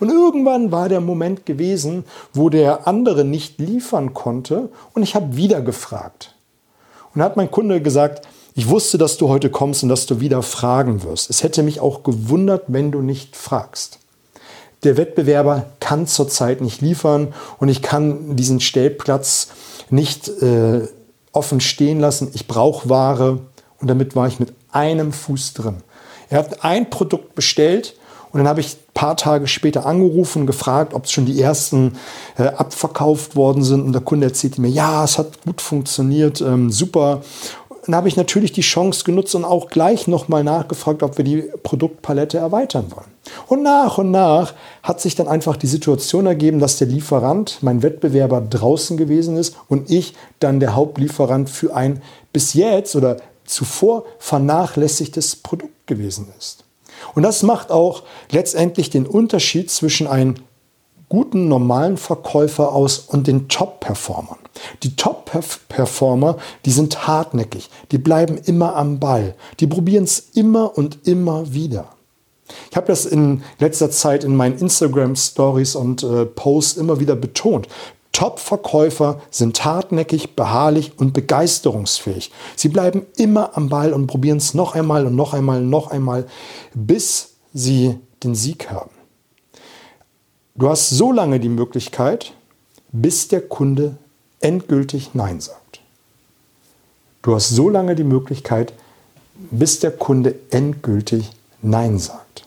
Und 0.00 0.10
irgendwann 0.10 0.72
war 0.72 0.88
der 0.88 1.00
Moment 1.00 1.46
gewesen, 1.46 2.04
wo 2.32 2.48
der 2.48 2.86
andere 2.86 3.24
nicht 3.24 3.58
liefern 3.58 4.14
konnte 4.14 4.70
und 4.94 5.02
ich 5.02 5.14
habe 5.14 5.36
wieder 5.36 5.60
gefragt. 5.60 6.34
Und 7.14 7.22
hat 7.22 7.36
mein 7.36 7.50
Kunde 7.50 7.80
gesagt, 7.80 8.26
ich 8.54 8.68
wusste, 8.68 8.98
dass 8.98 9.16
du 9.16 9.28
heute 9.28 9.50
kommst 9.50 9.82
und 9.82 9.88
dass 9.88 10.06
du 10.06 10.20
wieder 10.20 10.42
fragen 10.42 11.02
wirst. 11.04 11.30
Es 11.30 11.42
hätte 11.42 11.62
mich 11.62 11.80
auch 11.80 12.02
gewundert, 12.02 12.64
wenn 12.68 12.90
du 12.90 13.02
nicht 13.02 13.36
fragst 13.36 13.98
der 14.84 14.96
Wettbewerber 14.96 15.66
kann 15.80 16.06
zurzeit 16.06 16.60
nicht 16.60 16.80
liefern 16.80 17.34
und 17.58 17.68
ich 17.68 17.82
kann 17.82 18.36
diesen 18.36 18.60
Stellplatz 18.60 19.48
nicht 19.90 20.28
äh, 20.28 20.86
offen 21.32 21.60
stehen 21.60 22.00
lassen. 22.00 22.30
Ich 22.34 22.46
brauche 22.46 22.88
Ware 22.88 23.40
und 23.80 23.88
damit 23.88 24.14
war 24.16 24.28
ich 24.28 24.40
mit 24.40 24.52
einem 24.70 25.12
Fuß 25.12 25.54
drin. 25.54 25.78
Er 26.30 26.40
hat 26.40 26.64
ein 26.64 26.90
Produkt 26.90 27.34
bestellt 27.34 27.94
und 28.30 28.38
dann 28.38 28.48
habe 28.48 28.60
ich 28.60 28.74
ein 28.74 28.92
paar 28.92 29.16
Tage 29.16 29.46
später 29.46 29.86
angerufen, 29.86 30.46
gefragt, 30.46 30.92
ob 30.92 31.08
schon 31.08 31.24
die 31.24 31.40
ersten 31.40 31.96
äh, 32.36 32.42
abverkauft 32.42 33.36
worden 33.36 33.64
sind. 33.64 33.82
Und 33.82 33.92
der 33.92 34.02
Kunde 34.02 34.26
erzählte 34.26 34.60
mir, 34.60 34.68
ja, 34.68 35.04
es 35.04 35.16
hat 35.16 35.42
gut 35.42 35.62
funktioniert, 35.62 36.40
ähm, 36.42 36.70
super 36.70 37.22
dann 37.88 37.96
habe 37.96 38.08
ich 38.08 38.18
natürlich 38.18 38.52
die 38.52 38.60
Chance 38.60 39.02
genutzt 39.02 39.34
und 39.34 39.46
auch 39.46 39.68
gleich 39.68 40.08
nochmal 40.08 40.44
nachgefragt, 40.44 41.02
ob 41.02 41.16
wir 41.16 41.24
die 41.24 41.44
Produktpalette 41.62 42.36
erweitern 42.36 42.92
wollen. 42.94 43.08
Und 43.46 43.62
nach 43.62 43.96
und 43.96 44.10
nach 44.10 44.52
hat 44.82 45.00
sich 45.00 45.14
dann 45.14 45.26
einfach 45.26 45.56
die 45.56 45.66
Situation 45.66 46.26
ergeben, 46.26 46.58
dass 46.58 46.76
der 46.76 46.86
Lieferant, 46.86 47.58
mein 47.62 47.82
Wettbewerber, 47.82 48.42
draußen 48.42 48.98
gewesen 48.98 49.38
ist 49.38 49.56
und 49.68 49.90
ich 49.90 50.12
dann 50.38 50.60
der 50.60 50.76
Hauptlieferant 50.76 51.48
für 51.48 51.74
ein 51.74 52.02
bis 52.30 52.52
jetzt 52.52 52.94
oder 52.94 53.16
zuvor 53.46 54.04
vernachlässigtes 54.18 55.36
Produkt 55.36 55.86
gewesen 55.86 56.28
ist. 56.38 56.64
Und 57.14 57.22
das 57.22 57.42
macht 57.42 57.70
auch 57.70 58.02
letztendlich 58.30 58.90
den 58.90 59.06
Unterschied 59.06 59.70
zwischen 59.70 60.06
einem 60.06 60.34
guten 61.08 61.48
normalen 61.48 61.96
Verkäufer 61.96 62.72
aus 62.72 62.98
und 62.98 63.26
den 63.26 63.48
Top-Performern. 63.48 64.38
Die 64.82 64.96
Top-Performer, 64.96 66.36
die 66.64 66.70
sind 66.70 67.06
hartnäckig, 67.06 67.70
die 67.92 67.98
bleiben 67.98 68.38
immer 68.38 68.76
am 68.76 68.98
Ball, 68.98 69.34
die 69.60 69.66
probieren 69.66 70.04
es 70.04 70.18
immer 70.34 70.76
und 70.76 71.06
immer 71.06 71.52
wieder. 71.52 71.86
Ich 72.70 72.76
habe 72.76 72.86
das 72.86 73.04
in 73.04 73.42
letzter 73.58 73.90
Zeit 73.90 74.24
in 74.24 74.34
meinen 74.34 74.58
Instagram-Stories 74.58 75.76
und 75.76 76.02
äh, 76.02 76.24
Posts 76.24 76.78
immer 76.78 76.98
wieder 76.98 77.14
betont. 77.14 77.68
Top-Verkäufer 78.12 79.20
sind 79.30 79.64
hartnäckig, 79.64 80.34
beharrlich 80.34 80.92
und 80.96 81.12
begeisterungsfähig. 81.12 82.32
Sie 82.56 82.68
bleiben 82.68 83.06
immer 83.16 83.56
am 83.56 83.68
Ball 83.68 83.92
und 83.92 84.06
probieren 84.06 84.38
es 84.38 84.54
noch 84.54 84.74
einmal 84.74 85.06
und 85.06 85.14
noch 85.14 85.34
einmal 85.34 85.58
und 85.58 85.70
noch 85.70 85.90
einmal, 85.90 86.26
bis 86.74 87.34
sie 87.52 87.96
den 88.24 88.34
Sieg 88.34 88.70
haben. 88.70 88.90
Du 90.58 90.68
hast 90.68 90.90
so 90.90 91.12
lange 91.12 91.38
die 91.38 91.48
Möglichkeit, 91.48 92.32
bis 92.90 93.28
der 93.28 93.42
Kunde 93.42 93.96
endgültig 94.40 95.10
Nein 95.14 95.40
sagt. 95.40 95.80
Du 97.22 97.32
hast 97.32 97.50
so 97.50 97.68
lange 97.68 97.94
die 97.94 98.02
Möglichkeit, 98.02 98.72
bis 99.52 99.78
der 99.78 99.92
Kunde 99.92 100.34
endgültig 100.50 101.30
Nein 101.62 102.00
sagt. 102.00 102.44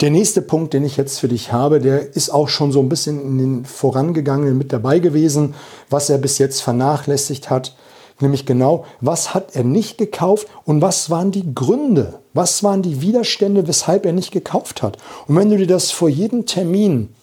Der 0.00 0.10
nächste 0.10 0.42
Punkt, 0.42 0.74
den 0.74 0.84
ich 0.84 0.96
jetzt 0.96 1.20
für 1.20 1.28
dich 1.28 1.52
habe, 1.52 1.78
der 1.78 2.16
ist 2.16 2.30
auch 2.30 2.48
schon 2.48 2.72
so 2.72 2.80
ein 2.80 2.88
bisschen 2.88 3.20
in 3.20 3.38
den 3.38 3.64
vorangegangenen 3.64 4.58
mit 4.58 4.72
dabei 4.72 4.98
gewesen, 4.98 5.54
was 5.88 6.10
er 6.10 6.18
bis 6.18 6.38
jetzt 6.38 6.62
vernachlässigt 6.62 7.48
hat. 7.48 7.76
Nämlich 8.18 8.44
genau, 8.44 8.86
was 9.00 9.34
hat 9.34 9.54
er 9.54 9.62
nicht 9.62 9.98
gekauft 9.98 10.48
und 10.64 10.82
was 10.82 11.10
waren 11.10 11.30
die 11.30 11.54
Gründe, 11.54 12.18
was 12.34 12.62
waren 12.62 12.82
die 12.82 13.00
Widerstände, 13.00 13.66
weshalb 13.66 14.04
er 14.04 14.12
nicht 14.12 14.32
gekauft 14.32 14.82
hat. 14.82 14.98
Und 15.26 15.36
wenn 15.36 15.50
du 15.50 15.56
dir 15.56 15.66
das 15.66 15.90
vor 15.90 16.08
jedem 16.08 16.46
Termin 16.46 17.14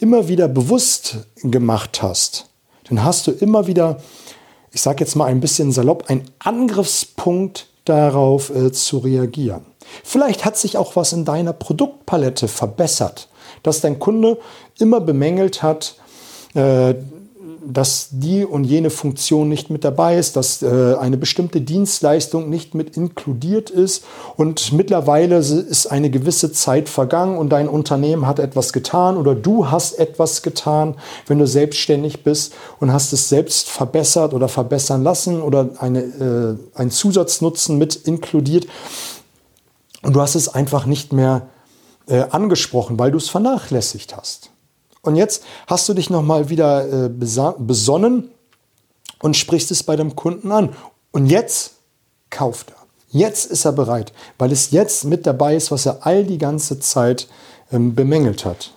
immer 0.00 0.26
wieder 0.28 0.48
bewusst 0.48 1.18
gemacht 1.36 2.02
hast, 2.02 2.46
dann 2.88 3.04
hast 3.04 3.26
du 3.26 3.30
immer 3.30 3.66
wieder, 3.66 4.02
ich 4.72 4.82
sage 4.82 5.04
jetzt 5.04 5.14
mal 5.14 5.26
ein 5.26 5.40
bisschen 5.40 5.70
salopp, 5.70 6.10
einen 6.10 6.30
Angriffspunkt 6.38 7.68
darauf 7.84 8.50
äh, 8.50 8.72
zu 8.72 8.98
reagieren. 8.98 9.64
Vielleicht 10.02 10.44
hat 10.44 10.56
sich 10.56 10.76
auch 10.76 10.96
was 10.96 11.12
in 11.12 11.24
deiner 11.24 11.52
Produktpalette 11.52 12.48
verbessert, 12.48 13.28
dass 13.62 13.80
dein 13.80 13.98
Kunde 13.98 14.38
immer 14.78 15.00
bemängelt 15.00 15.62
hat, 15.62 15.96
äh, 16.54 16.94
dass 17.66 18.08
die 18.10 18.44
und 18.44 18.64
jene 18.64 18.90
Funktion 18.90 19.48
nicht 19.48 19.70
mit 19.70 19.84
dabei 19.84 20.18
ist, 20.18 20.36
dass 20.36 20.62
äh, 20.62 20.94
eine 21.00 21.16
bestimmte 21.16 21.60
Dienstleistung 21.60 22.50
nicht 22.50 22.74
mit 22.74 22.96
inkludiert 22.96 23.70
ist 23.70 24.04
und 24.36 24.72
mittlerweile 24.72 25.36
ist 25.36 25.86
eine 25.86 26.10
gewisse 26.10 26.52
Zeit 26.52 26.88
vergangen 26.88 27.36
und 27.36 27.50
dein 27.50 27.68
Unternehmen 27.68 28.26
hat 28.26 28.38
etwas 28.38 28.72
getan 28.72 29.16
oder 29.16 29.34
du 29.34 29.70
hast 29.70 29.98
etwas 29.98 30.42
getan, 30.42 30.94
wenn 31.26 31.38
du 31.38 31.46
selbstständig 31.46 32.22
bist 32.22 32.54
und 32.80 32.92
hast 32.92 33.12
es 33.12 33.28
selbst 33.28 33.68
verbessert 33.68 34.34
oder 34.34 34.48
verbessern 34.48 35.02
lassen 35.02 35.42
oder 35.42 35.70
eine, 35.78 36.00
äh, 36.00 36.78
einen 36.78 36.90
Zusatznutzen 36.90 37.78
mit 37.78 37.96
inkludiert 37.96 38.66
und 40.02 40.14
du 40.14 40.20
hast 40.20 40.34
es 40.34 40.48
einfach 40.48 40.86
nicht 40.86 41.12
mehr 41.12 41.48
äh, 42.06 42.24
angesprochen, 42.30 42.98
weil 42.98 43.10
du 43.10 43.18
es 43.18 43.28
vernachlässigt 43.28 44.16
hast. 44.16 44.50
Und 45.04 45.16
jetzt 45.16 45.44
hast 45.66 45.88
du 45.88 45.94
dich 45.94 46.10
nochmal 46.10 46.48
wieder 46.48 47.06
äh, 47.06 47.08
besonnen 47.08 48.30
und 49.20 49.36
sprichst 49.36 49.70
es 49.70 49.82
bei 49.82 49.96
dem 49.96 50.16
Kunden 50.16 50.50
an. 50.50 50.70
Und 51.12 51.26
jetzt 51.26 51.74
kauft 52.30 52.70
er. 52.70 52.76
Jetzt 53.10 53.46
ist 53.46 53.64
er 53.64 53.72
bereit, 53.72 54.12
weil 54.38 54.50
es 54.50 54.72
jetzt 54.72 55.04
mit 55.04 55.26
dabei 55.26 55.54
ist, 55.54 55.70
was 55.70 55.86
er 55.86 56.04
all 56.04 56.24
die 56.24 56.38
ganze 56.38 56.80
Zeit 56.80 57.28
ähm, 57.70 57.94
bemängelt 57.94 58.44
hat. 58.44 58.72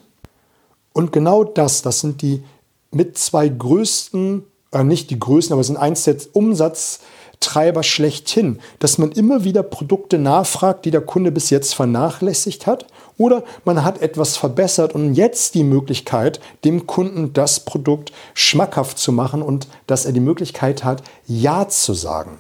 Und 0.94 1.12
genau 1.12 1.44
das, 1.44 1.82
das 1.82 2.02
sind 2.02 2.22
die 2.22 2.44
mit 2.92 3.18
zwei 3.18 3.48
größten, 3.48 4.44
äh, 4.74 4.84
nicht 4.84 5.10
die 5.10 5.20
größten, 5.20 5.54
aber 5.54 5.62
es 5.62 5.68
sind 5.68 5.78
eins 5.78 6.04
der 6.04 6.18
Umsatz, 6.34 7.00
Treiber 7.40 7.84
schlechthin, 7.84 8.60
dass 8.80 8.98
man 8.98 9.12
immer 9.12 9.44
wieder 9.44 9.62
Produkte 9.62 10.18
nachfragt, 10.18 10.86
die 10.86 10.92
der 10.92 11.02
Kunde 11.02 11.32
bis 11.32 11.52
jetzt 11.52 11.76
vernachlässigt 11.76 12.66
hat, 12.66 12.88
oder 13.18 13.44
man 13.66 13.84
hat 13.84 14.02
etwas 14.02 14.38
verbessert 14.38 14.94
und 14.94 15.16
jetzt 15.16 15.56
die 15.56 15.64
Möglichkeit, 15.64 16.40
dem 16.64 16.88
Kunden 16.88 17.34
das 17.34 17.62
Produkt 17.62 18.12
schmackhaft 18.34 18.98
zu 18.98 19.12
machen 19.12 19.42
und 19.42 19.68
dass 19.88 20.06
er 20.06 20.12
die 20.12 20.20
Möglichkeit 20.20 20.84
hat, 20.84 21.04
Ja 21.26 21.68
zu 21.68 21.94
sagen. 21.94 22.40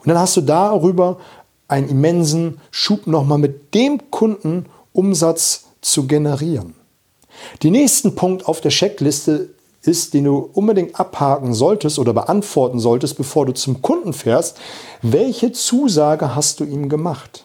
Und 0.00 0.08
dann 0.08 0.18
hast 0.18 0.36
du 0.36 0.40
darüber 0.40 1.18
einen 1.66 1.88
immensen 1.88 2.60
Schub 2.70 3.06
nochmal 3.06 3.38
mit 3.38 3.74
dem 3.74 4.10
Kunden 4.10 4.66
Umsatz 4.92 5.64
zu 5.80 6.06
generieren. 6.06 6.74
Die 7.62 7.70
nächsten 7.70 8.14
Punkt 8.14 8.46
auf 8.46 8.60
der 8.60 8.70
Checkliste 8.70 9.50
ist, 9.82 10.14
den 10.14 10.24
du 10.24 10.50
unbedingt 10.52 10.98
abhaken 10.98 11.52
solltest 11.52 11.98
oder 11.98 12.12
beantworten 12.12 12.78
solltest, 12.78 13.16
bevor 13.16 13.46
du 13.46 13.52
zum 13.52 13.82
Kunden 13.82 14.12
fährst. 14.12 14.58
Welche 15.02 15.52
Zusage 15.52 16.34
hast 16.34 16.60
du 16.60 16.64
ihm 16.64 16.88
gemacht? 16.88 17.44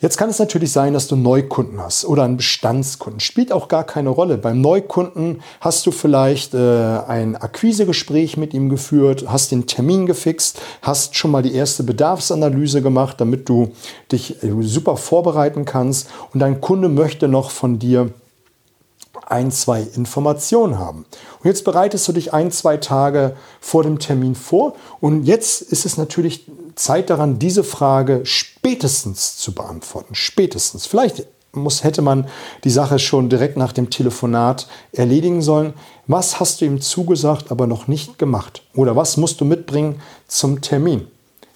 Jetzt 0.00 0.16
kann 0.16 0.30
es 0.30 0.38
natürlich 0.38 0.72
sein, 0.72 0.94
dass 0.94 1.08
du 1.08 1.16
Neukunden 1.16 1.78
hast 1.78 2.06
oder 2.06 2.22
einen 2.22 2.38
Bestandskunden. 2.38 3.20
Spielt 3.20 3.52
auch 3.52 3.68
gar 3.68 3.84
keine 3.84 4.08
Rolle. 4.08 4.38
Beim 4.38 4.62
Neukunden 4.62 5.42
hast 5.60 5.84
du 5.84 5.90
vielleicht 5.90 6.54
äh, 6.54 7.00
ein 7.06 7.36
Akquisegespräch 7.36 8.38
mit 8.38 8.54
ihm 8.54 8.70
geführt, 8.70 9.26
hast 9.28 9.52
den 9.52 9.66
Termin 9.66 10.06
gefixt, 10.06 10.58
hast 10.80 11.16
schon 11.16 11.30
mal 11.30 11.42
die 11.42 11.54
erste 11.54 11.82
Bedarfsanalyse 11.82 12.80
gemacht, 12.80 13.20
damit 13.20 13.46
du 13.50 13.72
dich 14.10 14.42
äh, 14.42 14.50
super 14.62 14.96
vorbereiten 14.96 15.66
kannst. 15.66 16.08
Und 16.32 16.40
dein 16.40 16.62
Kunde 16.62 16.88
möchte 16.88 17.28
noch 17.28 17.50
von 17.50 17.78
dir 17.78 18.10
ein, 19.26 19.50
zwei 19.52 19.82
Informationen 19.82 20.78
haben. 20.78 21.04
Und 21.42 21.44
jetzt 21.44 21.64
bereitest 21.64 22.08
du 22.08 22.12
dich 22.12 22.32
ein, 22.32 22.50
zwei 22.50 22.78
Tage 22.78 23.36
vor 23.60 23.82
dem 23.82 23.98
Termin 23.98 24.34
vor 24.34 24.74
und 25.00 25.24
jetzt 25.24 25.62
ist 25.62 25.84
es 25.86 25.96
natürlich 25.96 26.46
Zeit 26.74 27.10
daran, 27.10 27.38
diese 27.38 27.64
Frage 27.64 28.22
spätestens 28.24 29.36
zu 29.36 29.54
beantworten. 29.54 30.14
Spätestens. 30.14 30.86
Vielleicht 30.86 31.26
muss, 31.52 31.84
hätte 31.84 32.02
man 32.02 32.28
die 32.64 32.70
Sache 32.70 32.98
schon 32.98 33.28
direkt 33.28 33.56
nach 33.56 33.72
dem 33.72 33.90
Telefonat 33.90 34.66
erledigen 34.92 35.42
sollen. 35.42 35.74
Was 36.06 36.40
hast 36.40 36.60
du 36.60 36.64
ihm 36.64 36.80
zugesagt, 36.80 37.50
aber 37.50 37.66
noch 37.66 37.88
nicht 37.88 38.18
gemacht? 38.18 38.62
Oder 38.74 38.96
was 38.96 39.16
musst 39.16 39.40
du 39.40 39.44
mitbringen 39.44 40.00
zum 40.28 40.60
Termin? 40.60 41.06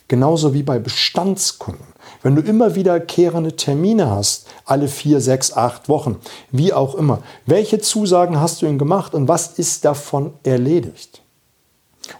Genauso 0.08 0.52
wie 0.52 0.62
bei 0.62 0.78
Bestandskunden. 0.78 1.86
Wenn 2.22 2.36
du 2.36 2.42
immer 2.42 2.74
wiederkehrende 2.74 3.56
Termine 3.56 4.10
hast, 4.10 4.46
alle 4.64 4.88
vier, 4.88 5.20
sechs, 5.20 5.52
acht 5.52 5.88
Wochen, 5.88 6.18
wie 6.50 6.72
auch 6.72 6.94
immer, 6.94 7.22
welche 7.46 7.78
Zusagen 7.78 8.40
hast 8.40 8.60
du 8.60 8.66
ihm 8.66 8.78
gemacht 8.78 9.14
und 9.14 9.28
was 9.28 9.58
ist 9.58 9.84
davon 9.84 10.34
erledigt? 10.42 11.23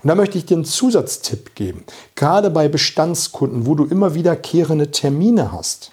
Und 0.03 0.09
da 0.09 0.15
möchte 0.15 0.39
ich 0.39 0.47
dir 0.47 0.57
einen 0.57 0.65
Zusatztipp 0.65 1.55
geben. 1.55 1.85
Gerade 2.15 2.51
bei 2.51 2.69
Bestandskunden, 2.69 3.67
wo 3.67 3.75
du 3.75 3.85
immer 3.85 4.15
wiederkehrende 4.15 4.91
Termine 4.91 5.53
hast. 5.53 5.91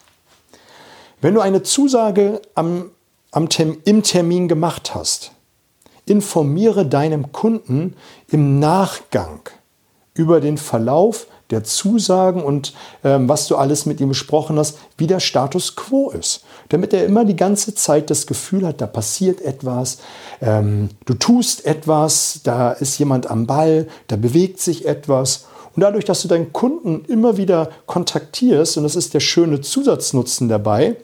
Wenn 1.21 1.35
du 1.35 1.41
eine 1.41 1.63
Zusage 1.63 2.41
am, 2.55 2.91
am 3.31 3.47
im 3.85 4.03
Termin 4.03 4.47
gemacht 4.47 4.95
hast, 4.95 5.31
informiere 6.05 6.85
deinem 6.85 7.31
Kunden 7.31 7.95
im 8.27 8.59
Nachgang 8.59 9.41
über 10.13 10.41
den 10.41 10.57
Verlauf 10.57 11.27
der 11.51 11.63
Zusagen 11.63 12.43
und 12.43 12.73
ähm, 13.03 13.29
was 13.29 13.47
du 13.47 13.55
alles 13.55 13.85
mit 13.85 13.99
ihm 13.99 14.09
besprochen 14.09 14.57
hast, 14.57 14.79
wie 14.97 15.07
der 15.07 15.19
Status 15.19 15.75
quo 15.75 16.09
ist. 16.09 16.43
Damit 16.71 16.93
er 16.93 17.05
immer 17.05 17.25
die 17.25 17.35
ganze 17.35 17.75
Zeit 17.75 18.09
das 18.09 18.25
Gefühl 18.27 18.65
hat, 18.65 18.79
da 18.79 18.87
passiert 18.87 19.41
etwas, 19.41 19.97
ähm, 20.41 20.89
du 21.05 21.13
tust 21.13 21.65
etwas, 21.65 22.39
da 22.43 22.71
ist 22.71 22.97
jemand 22.97 23.29
am 23.29 23.45
Ball, 23.45 23.87
da 24.07 24.15
bewegt 24.15 24.61
sich 24.61 24.85
etwas. 24.85 25.47
Und 25.75 25.81
dadurch, 25.81 26.05
dass 26.05 26.21
du 26.21 26.29
deinen 26.29 26.53
Kunden 26.53 27.03
immer 27.05 27.35
wieder 27.35 27.69
kontaktierst, 27.87 28.77
und 28.77 28.83
das 28.83 28.95
ist 28.95 29.13
der 29.13 29.19
schöne 29.19 29.59
Zusatznutzen 29.59 30.47
dabei, 30.47 30.95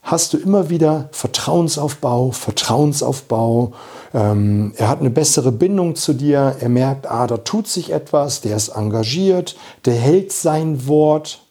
hast 0.00 0.32
du 0.32 0.38
immer 0.38 0.70
wieder 0.70 1.10
Vertrauensaufbau, 1.12 2.30
Vertrauensaufbau. 2.30 3.72
Ähm, 4.14 4.72
er 4.76 4.88
hat 4.88 5.00
eine 5.00 5.10
bessere 5.10 5.52
Bindung 5.52 5.94
zu 5.94 6.14
dir. 6.14 6.56
Er 6.58 6.68
merkt, 6.70 7.10
ah, 7.10 7.26
da 7.26 7.36
tut 7.36 7.66
sich 7.66 7.92
etwas, 7.92 8.40
der 8.40 8.56
ist 8.56 8.68
engagiert, 8.68 9.56
der 9.84 9.94
hält 9.94 10.32
sein 10.32 10.86
Wort. 10.86 11.42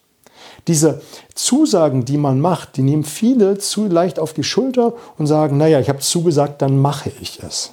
Diese 0.68 1.02
Zusagen, 1.36 2.06
die 2.06 2.18
man 2.18 2.42
macht, 2.42 2.78
die 2.78 2.82
nehmen 2.82 3.04
viele 3.04 3.58
zu 3.58 3.88
leicht 3.88 4.20
auf 4.20 4.34
die 4.34 4.44
Schulter 4.44 4.94
und 5.18 5.28
sagen, 5.28 5.58
naja, 5.58 5.80
ich 5.80 5.90
habe 5.90 6.00
zugesagt, 6.00 6.62
dann 6.62 6.80
mache 6.80 7.12
ich 7.22 7.42
es. 7.44 7.72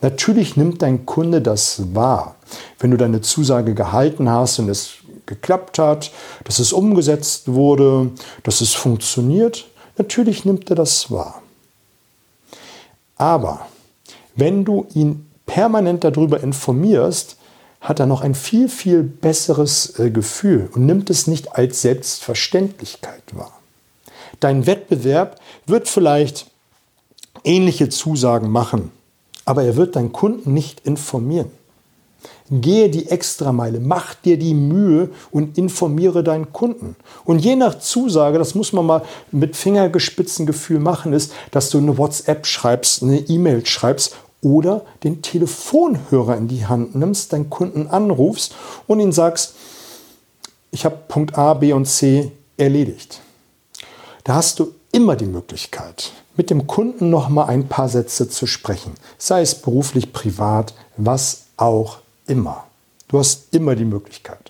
Natürlich 0.00 0.56
nimmt 0.56 0.82
dein 0.82 1.06
Kunde 1.06 1.40
das 1.40 1.94
wahr. 1.94 2.36
Wenn 2.78 2.90
du 2.90 2.96
deine 2.96 3.20
Zusage 3.20 3.74
gehalten 3.74 4.28
hast 4.28 4.58
und 4.58 4.68
es 4.68 4.94
geklappt 5.26 5.78
hat, 5.78 6.10
dass 6.44 6.58
es 6.58 6.72
umgesetzt 6.72 7.52
wurde, 7.52 8.10
dass 8.42 8.60
es 8.60 8.72
funktioniert, 8.72 9.66
natürlich 9.96 10.44
nimmt 10.44 10.68
er 10.70 10.76
das 10.76 11.10
wahr. 11.10 11.42
Aber 13.16 13.66
wenn 14.34 14.64
du 14.64 14.86
ihn 14.94 15.28
permanent 15.46 16.02
darüber 16.02 16.42
informierst, 16.42 17.36
hat 17.82 17.98
er 17.98 18.06
noch 18.06 18.22
ein 18.22 18.34
viel, 18.34 18.68
viel 18.68 19.02
besseres 19.02 19.98
äh, 19.98 20.10
Gefühl 20.10 20.70
und 20.72 20.86
nimmt 20.86 21.10
es 21.10 21.26
nicht 21.26 21.56
als 21.56 21.82
Selbstverständlichkeit 21.82 23.22
wahr. 23.32 23.58
Dein 24.40 24.66
Wettbewerb 24.66 25.40
wird 25.66 25.88
vielleicht 25.88 26.46
ähnliche 27.44 27.88
Zusagen 27.88 28.50
machen, 28.50 28.92
aber 29.44 29.64
er 29.64 29.76
wird 29.76 29.96
deinen 29.96 30.12
Kunden 30.12 30.54
nicht 30.54 30.86
informieren. 30.86 31.50
Gehe 32.50 32.90
die 32.90 33.08
Extrameile, 33.08 33.80
mach 33.80 34.14
dir 34.14 34.36
die 34.36 34.54
Mühe 34.54 35.10
und 35.30 35.56
informiere 35.56 36.22
deinen 36.22 36.52
Kunden. 36.52 36.96
Und 37.24 37.38
je 37.38 37.56
nach 37.56 37.78
Zusage, 37.78 38.38
das 38.38 38.54
muss 38.54 38.72
man 38.72 38.84
mal 38.84 39.02
mit 39.30 39.56
Fingergespitzengefühl 39.56 40.78
machen, 40.78 41.14
ist, 41.14 41.32
dass 41.50 41.70
du 41.70 41.78
eine 41.78 41.96
WhatsApp 41.96 42.46
schreibst, 42.46 43.02
eine 43.02 43.20
E-Mail 43.20 43.64
schreibst 43.64 44.16
oder 44.42 44.84
den 45.04 45.22
Telefonhörer 45.22 46.36
in 46.36 46.48
die 46.48 46.66
Hand 46.66 46.94
nimmst, 46.94 47.32
deinen 47.32 47.48
Kunden 47.48 47.86
anrufst 47.86 48.54
und 48.86 49.00
ihn 49.00 49.12
sagst, 49.12 49.54
ich 50.72 50.84
habe 50.84 50.98
Punkt 51.08 51.38
A, 51.38 51.54
B 51.54 51.72
und 51.72 51.86
C 51.86 52.32
erledigt. 52.56 53.20
Da 54.24 54.34
hast 54.34 54.58
du 54.58 54.74
immer 54.90 55.16
die 55.16 55.26
Möglichkeit, 55.26 56.12
mit 56.36 56.50
dem 56.50 56.66
Kunden 56.66 57.10
noch 57.10 57.28
mal 57.28 57.44
ein 57.44 57.68
paar 57.68 57.88
Sätze 57.88 58.28
zu 58.28 58.46
sprechen, 58.46 58.94
sei 59.16 59.42
es 59.42 59.54
beruflich, 59.54 60.12
privat, 60.12 60.74
was 60.96 61.44
auch 61.56 61.98
immer. 62.26 62.64
Du 63.08 63.18
hast 63.18 63.54
immer 63.54 63.76
die 63.76 63.84
Möglichkeit. 63.84 64.41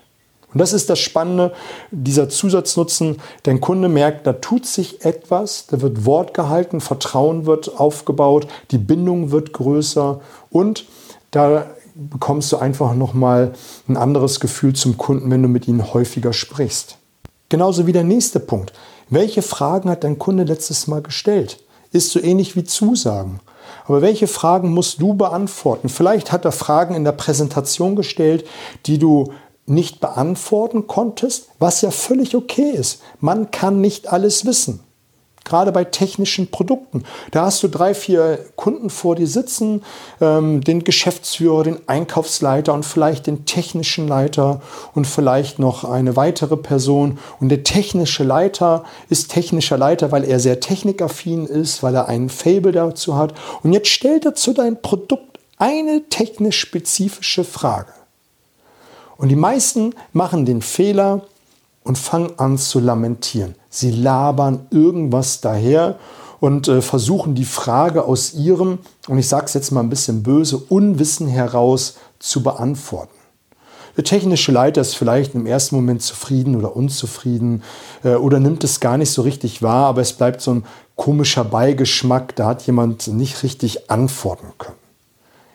Und 0.52 0.60
das 0.60 0.72
ist 0.72 0.90
das 0.90 0.98
Spannende, 0.98 1.52
dieser 1.90 2.28
Zusatznutzen. 2.28 3.16
Dein 3.42 3.60
Kunde 3.60 3.88
merkt, 3.88 4.26
da 4.26 4.34
tut 4.34 4.66
sich 4.66 5.04
etwas, 5.04 5.66
da 5.66 5.80
wird 5.80 6.04
Wort 6.04 6.34
gehalten, 6.34 6.80
Vertrauen 6.80 7.46
wird 7.46 7.80
aufgebaut, 7.80 8.46
die 8.70 8.78
Bindung 8.78 9.30
wird 9.30 9.52
größer 9.52 10.20
und 10.50 10.84
da 11.30 11.66
bekommst 11.94 12.52
du 12.52 12.56
einfach 12.58 12.94
nochmal 12.94 13.52
ein 13.88 13.96
anderes 13.96 14.40
Gefühl 14.40 14.74
zum 14.74 14.96
Kunden, 14.96 15.30
wenn 15.30 15.42
du 15.42 15.48
mit 15.48 15.68
ihnen 15.68 15.92
häufiger 15.92 16.32
sprichst. 16.32 16.98
Genauso 17.48 17.86
wie 17.86 17.92
der 17.92 18.04
nächste 18.04 18.40
Punkt. 18.40 18.72
Welche 19.10 19.42
Fragen 19.42 19.90
hat 19.90 20.04
dein 20.04 20.18
Kunde 20.18 20.44
letztes 20.44 20.86
Mal 20.86 21.02
gestellt? 21.02 21.62
Ist 21.90 22.10
so 22.10 22.20
ähnlich 22.20 22.56
wie 22.56 22.64
Zusagen. 22.64 23.40
Aber 23.84 24.00
welche 24.00 24.26
Fragen 24.26 24.72
musst 24.72 25.02
du 25.02 25.14
beantworten? 25.14 25.88
Vielleicht 25.90 26.32
hat 26.32 26.44
er 26.44 26.52
Fragen 26.52 26.94
in 26.94 27.04
der 27.04 27.12
Präsentation 27.12 27.96
gestellt, 27.96 28.46
die 28.86 28.98
du 28.98 29.32
nicht 29.66 30.00
beantworten 30.00 30.86
konntest, 30.86 31.48
was 31.58 31.80
ja 31.82 31.90
völlig 31.90 32.34
okay 32.34 32.70
ist. 32.70 33.02
Man 33.20 33.50
kann 33.50 33.80
nicht 33.80 34.12
alles 34.12 34.44
wissen. 34.44 34.80
Gerade 35.44 35.72
bei 35.72 35.84
technischen 35.84 36.52
Produkten. 36.52 37.02
Da 37.32 37.46
hast 37.46 37.62
du 37.62 37.68
drei, 37.68 37.94
vier 37.94 38.38
Kunden 38.54 38.90
vor 38.90 39.16
dir 39.16 39.26
sitzen, 39.26 39.82
ähm, 40.20 40.60
den 40.60 40.84
Geschäftsführer, 40.84 41.64
den 41.64 41.88
Einkaufsleiter 41.88 42.72
und 42.72 42.84
vielleicht 42.84 43.26
den 43.26 43.44
technischen 43.44 44.06
Leiter 44.06 44.62
und 44.94 45.06
vielleicht 45.06 45.58
noch 45.58 45.82
eine 45.84 46.14
weitere 46.14 46.56
Person. 46.56 47.18
Und 47.40 47.48
der 47.48 47.64
technische 47.64 48.22
Leiter 48.22 48.84
ist 49.08 49.32
technischer 49.32 49.76
Leiter, 49.76 50.12
weil 50.12 50.24
er 50.24 50.38
sehr 50.38 50.60
technikaffin 50.60 51.46
ist, 51.46 51.82
weil 51.82 51.96
er 51.96 52.08
einen 52.08 52.28
Fable 52.28 52.72
dazu 52.72 53.16
hat. 53.16 53.34
Und 53.64 53.72
jetzt 53.72 53.88
stellt 53.88 54.24
er 54.24 54.36
zu 54.36 54.52
deinem 54.52 54.80
Produkt 54.80 55.40
eine 55.58 56.08
technisch 56.08 56.60
spezifische 56.60 57.42
Frage. 57.42 57.92
Und 59.22 59.28
die 59.28 59.36
meisten 59.36 59.94
machen 60.12 60.46
den 60.46 60.62
Fehler 60.62 61.20
und 61.84 61.96
fangen 61.96 62.40
an 62.40 62.58
zu 62.58 62.80
lamentieren. 62.80 63.54
Sie 63.70 63.92
labern 63.92 64.66
irgendwas 64.70 65.40
daher 65.40 65.96
und 66.40 66.66
äh, 66.66 66.82
versuchen 66.82 67.36
die 67.36 67.44
Frage 67.44 68.04
aus 68.04 68.34
ihrem, 68.34 68.80
und 69.06 69.18
ich 69.18 69.28
sage 69.28 69.44
es 69.44 69.54
jetzt 69.54 69.70
mal 69.70 69.78
ein 69.78 69.90
bisschen 69.90 70.24
böse, 70.24 70.56
Unwissen 70.56 71.28
heraus 71.28 71.98
zu 72.18 72.42
beantworten. 72.42 73.14
Der 73.96 74.02
technische 74.02 74.50
Leiter 74.50 74.80
ist 74.80 74.96
vielleicht 74.96 75.36
im 75.36 75.46
ersten 75.46 75.76
Moment 75.76 76.02
zufrieden 76.02 76.56
oder 76.56 76.74
unzufrieden 76.74 77.62
äh, 78.02 78.16
oder 78.16 78.40
nimmt 78.40 78.64
es 78.64 78.80
gar 78.80 78.98
nicht 78.98 79.12
so 79.12 79.22
richtig 79.22 79.62
wahr, 79.62 79.86
aber 79.86 80.00
es 80.00 80.14
bleibt 80.14 80.40
so 80.40 80.52
ein 80.52 80.64
komischer 80.96 81.44
Beigeschmack, 81.44 82.34
da 82.34 82.46
hat 82.46 82.66
jemand 82.66 83.06
nicht 83.06 83.44
richtig 83.44 83.88
antworten 83.88 84.48
können. 84.58 84.81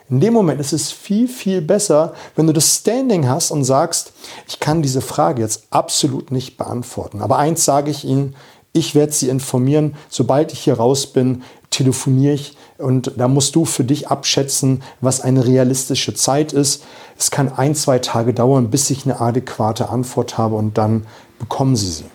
In 0.09 0.21
dem 0.21 0.33
Moment 0.33 0.61
ist 0.61 0.71
es 0.71 0.91
viel, 0.91 1.27
viel 1.27 1.61
besser, 1.61 2.13
wenn 2.35 2.47
du 2.47 2.53
das 2.53 2.75
Standing 2.75 3.27
hast 3.27 3.51
und 3.51 3.65
sagst, 3.65 4.13
ich 4.47 4.61
kann 4.61 4.81
diese 4.81 5.01
Frage 5.01 5.41
jetzt 5.41 5.63
absolut 5.69 6.31
nicht 6.31 6.57
beantworten. 6.57 7.21
Aber 7.21 7.37
eins 7.37 7.65
sage 7.65 7.91
ich 7.91 8.05
Ihnen, 8.05 8.35
ich 8.71 8.95
werde 8.95 9.11
Sie 9.11 9.27
informieren, 9.27 9.95
sobald 10.07 10.53
ich 10.53 10.59
hier 10.59 10.75
raus 10.75 11.07
bin, 11.07 11.43
telefoniere 11.71 12.35
ich 12.35 12.55
und 12.77 13.11
da 13.17 13.27
musst 13.27 13.55
du 13.55 13.65
für 13.65 13.83
dich 13.83 14.07
abschätzen, 14.07 14.81
was 15.01 15.19
eine 15.19 15.45
realistische 15.45 16.13
Zeit 16.13 16.53
ist. 16.53 16.83
Es 17.17 17.29
kann 17.29 17.51
ein, 17.51 17.75
zwei 17.75 17.99
Tage 17.99 18.33
dauern, 18.33 18.69
bis 18.69 18.89
ich 18.89 19.03
eine 19.03 19.19
adäquate 19.19 19.89
Antwort 19.89 20.37
habe 20.37 20.55
und 20.55 20.77
dann 20.77 21.05
bekommen 21.39 21.75
Sie 21.75 21.91
sie. 21.91 22.05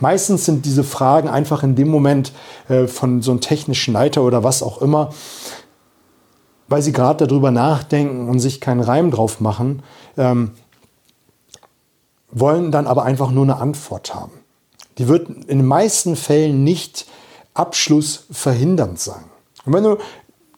Meistens 0.00 0.44
sind 0.44 0.66
diese 0.66 0.84
Fragen 0.84 1.28
einfach 1.28 1.62
in 1.62 1.76
dem 1.76 1.88
Moment 1.88 2.32
äh, 2.68 2.86
von 2.86 3.22
so 3.22 3.30
einem 3.30 3.40
technischen 3.40 3.94
Leiter 3.94 4.22
oder 4.22 4.42
was 4.42 4.62
auch 4.62 4.82
immer 4.82 5.10
weil 6.68 6.82
sie 6.82 6.92
gerade 6.92 7.26
darüber 7.26 7.50
nachdenken 7.50 8.28
und 8.28 8.40
sich 8.40 8.60
keinen 8.60 8.80
Reim 8.80 9.10
drauf 9.10 9.40
machen, 9.40 9.82
ähm, 10.16 10.52
wollen 12.30 12.70
dann 12.70 12.86
aber 12.86 13.04
einfach 13.04 13.30
nur 13.30 13.44
eine 13.44 13.56
Antwort 13.56 14.14
haben. 14.14 14.32
Die 14.98 15.08
wird 15.08 15.28
in 15.28 15.58
den 15.58 15.66
meisten 15.66 16.16
Fällen 16.16 16.64
nicht 16.64 17.06
abschlussverhindernd 17.54 18.98
sein. 18.98 19.24
Und 19.64 19.72
wenn 19.72 19.84
du 19.84 19.98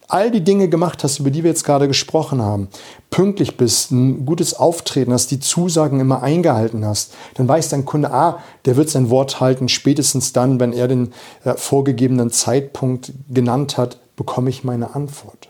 all 0.09 0.31
die 0.31 0.42
Dinge 0.42 0.68
gemacht 0.68 1.05
hast, 1.05 1.18
über 1.18 1.31
die 1.31 1.44
wir 1.44 1.51
jetzt 1.51 1.64
gerade 1.64 1.87
gesprochen 1.87 2.40
haben, 2.40 2.68
pünktlich 3.11 3.57
bist, 3.57 3.90
ein 3.90 4.25
gutes 4.25 4.55
Auftreten 4.55 5.12
hast, 5.12 5.31
die 5.31 5.38
Zusagen 5.38 6.01
immer 6.01 6.23
eingehalten 6.23 6.85
hast, 6.85 7.14
dann 7.35 7.47
weiß 7.47 7.68
dein 7.68 7.85
Kunde, 7.85 8.11
ah, 8.11 8.38
der 8.64 8.77
wird 8.77 8.88
sein 8.88 9.11
Wort 9.11 9.40
halten, 9.40 9.68
spätestens 9.68 10.33
dann, 10.33 10.59
wenn 10.61 10.73
er 10.73 10.88
den 10.88 11.12
äh, 11.44 11.55
vorgegebenen 11.55 12.31
Zeitpunkt 12.31 13.12
genannt 13.29 13.77
hat, 13.77 13.99
bekomme 14.16 14.51
ich 14.51 14.64
meine 14.64 14.94
Antwort. 14.94 15.48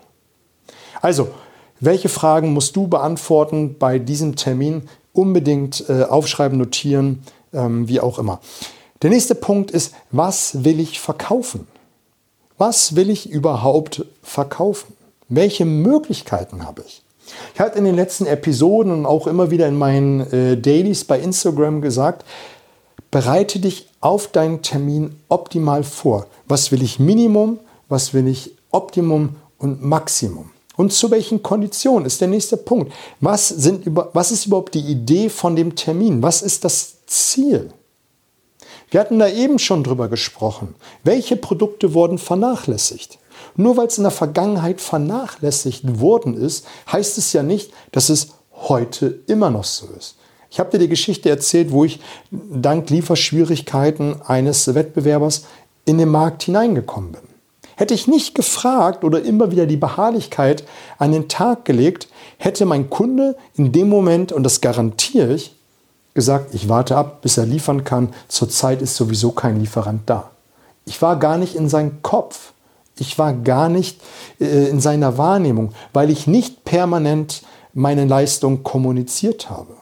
Also, 1.01 1.29
welche 1.81 2.09
Fragen 2.09 2.53
musst 2.53 2.75
du 2.77 2.89
beantworten 2.89 3.77
bei 3.79 3.99
diesem 3.99 4.37
Termin? 4.37 4.89
Unbedingt 5.13 5.85
äh, 5.89 6.05
aufschreiben, 6.05 6.59
notieren, 6.59 7.23
ähm, 7.53 7.89
wie 7.89 8.01
auch 8.01 8.19
immer. 8.19 8.41
Der 9.03 9.11
nächste 9.11 9.35
Punkt 9.35 9.71
ist, 9.71 9.95
was 10.11 10.65
will 10.65 10.81
ich 10.81 11.01
verkaufen? 11.01 11.67
Was 12.57 12.97
will 12.97 13.11
ich 13.11 13.31
überhaupt 13.31 14.05
verkaufen? 14.23 14.95
Welche 15.29 15.65
Möglichkeiten 15.65 16.67
habe 16.67 16.83
ich? 16.87 17.03
Ich 17.55 17.61
hatte 17.61 17.79
in 17.79 17.85
den 17.85 17.95
letzten 17.95 18.27
Episoden 18.27 18.93
und 18.93 19.07
auch 19.07 19.27
immer 19.27 19.51
wieder 19.51 19.69
in 19.69 19.77
meinen 19.77 20.21
äh, 20.33 20.57
Dailies 20.57 21.05
bei 21.05 21.21
Instagram 21.21 21.81
gesagt, 21.81 22.25
bereite 23.11 23.61
dich 23.61 23.89
auf 24.01 24.29
deinen 24.29 24.63
Termin 24.63 25.17
optimal 25.29 25.85
vor. 25.85 26.27
Was 26.49 26.73
will 26.73 26.83
ich 26.83 26.99
Minimum, 26.99 27.59
was 27.89 28.15
will 28.15 28.27
ich 28.27 28.53
Optimum 28.71 29.37
und 29.59 29.83
Maximum? 29.83 30.51
Und 30.79 30.93
zu 30.93 31.11
welchen 31.11 31.43
Konditionen 31.43 32.07
ist 32.07 32.21
der 32.21 32.29
nächste 32.29 32.57
Punkt. 32.57 32.93
Was, 33.21 33.49
sind, 33.49 33.83
was 33.87 34.31
ist 34.31 34.47
überhaupt 34.47 34.77
die 34.77 34.79
Idee 34.79 35.29
von 35.29 35.57
dem 35.57 35.75
Termin? 35.75 36.23
Was 36.23 36.41
ist 36.41 36.65
das 36.65 37.05
Ziel? 37.05 37.73
Wir 38.89 39.01
hatten 39.01 39.19
da 39.19 39.29
eben 39.29 39.59
schon 39.59 39.83
drüber 39.83 40.07
gesprochen. 40.07 40.77
Welche 41.03 41.35
Produkte 41.35 41.95
wurden 41.95 42.17
vernachlässigt? 42.17 43.19
Nur 43.57 43.77
weil 43.77 43.89
es 43.89 43.99
in 43.99 44.05
der 44.05 44.13
Vergangenheit 44.13 44.81
vernachlässigt 44.81 45.99
worden 45.99 46.35
ist, 46.35 46.65
heißt 46.93 47.19
es 47.19 47.33
ja 47.33 47.43
nicht, 47.43 47.73
dass 47.91 48.09
es 48.09 48.29
heute 48.53 49.19
immer 49.27 49.51
noch 49.51 49.65
so 49.65 49.89
ist. 49.99 50.15
Ich 50.49 50.61
habe 50.61 50.71
dir 50.71 50.79
die 50.79 50.89
Geschichte 50.89 51.29
erzählt, 51.29 51.73
wo 51.73 51.85
ich 51.85 51.99
dank 52.31 52.89
Lieferschwierigkeiten 52.89 54.23
eines 54.23 54.73
Wettbewerbers 54.73 55.45
in 55.87 55.99
den 55.99 56.11
Markt 56.11 56.45
hineingekommen 56.45 57.13
bin. 57.13 57.28
Hätte 57.79 57.95
ich 57.95 58.09
nicht 58.09 58.35
gefragt 58.35 59.05
oder 59.05 59.23
immer 59.23 59.53
wieder 59.53 59.65
die 59.65 59.77
Beharrlichkeit 59.77 60.65
an 60.99 61.13
den 61.13 61.29
Tag 61.29 61.65
gelegt, 61.65 62.09
hätte 62.37 62.67
mein 62.67 62.91
Kunde 62.91 63.37
in 63.55 63.71
dem 63.71 63.89
Moment, 63.89 64.33
und 64.33 64.43
das 64.43 64.61
garantiere 64.61 65.35
ich, 65.35 65.55
gesagt, 66.13 66.55
ich 66.55 66.69
warte 66.69 66.97
ab, 66.97 67.23
bis 67.23 67.39
er 67.39 67.47
liefern 67.47 67.85
kann. 67.85 68.09
Zurzeit 68.27 68.83
ist 68.83 68.97
sowieso 68.97 69.31
kein 69.31 69.61
Lieferant 69.61 70.03
da. 70.07 70.33
Ich 70.87 71.01
war 71.03 71.21
gar 71.21 71.39
nicht 71.39 71.55
in 71.55 71.69
seinem 71.69 72.03
Kopf. 72.03 72.53
Ich 72.99 73.17
war 73.17 73.33
gar 73.33 73.69
nicht 73.69 74.01
äh, 74.41 74.69
in 74.69 74.81
seiner 74.81 75.17
Wahrnehmung, 75.17 75.73
weil 75.93 76.11
ich 76.11 76.27
nicht 76.27 76.65
permanent 76.65 77.43
meine 77.75 78.07
Leistung 78.07 78.65
kommuniziert 78.65 79.51
habe. 79.51 79.75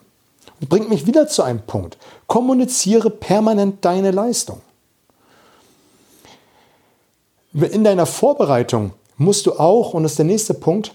Bringt 0.68 0.90
mich 0.90 1.06
wieder 1.06 1.28
zu 1.28 1.42
einem 1.42 1.61
Punkt. 1.61 1.96
Kommuniziere 2.26 3.09
permanent 3.09 3.82
deine 3.87 4.11
Leistung. 4.11 4.61
In 7.56 7.84
deiner 7.84 8.04
Vorbereitung 8.04 8.92
musst 9.16 9.46
du 9.46 9.54
auch, 9.54 9.94
und 9.94 10.02
das 10.02 10.12
ist 10.12 10.18
der 10.18 10.26
nächste 10.26 10.52
Punkt, 10.52 10.94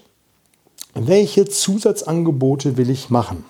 welche 0.94 1.44
Zusatzangebote 1.44 2.76
will 2.76 2.88
ich 2.88 3.10
machen? 3.10 3.44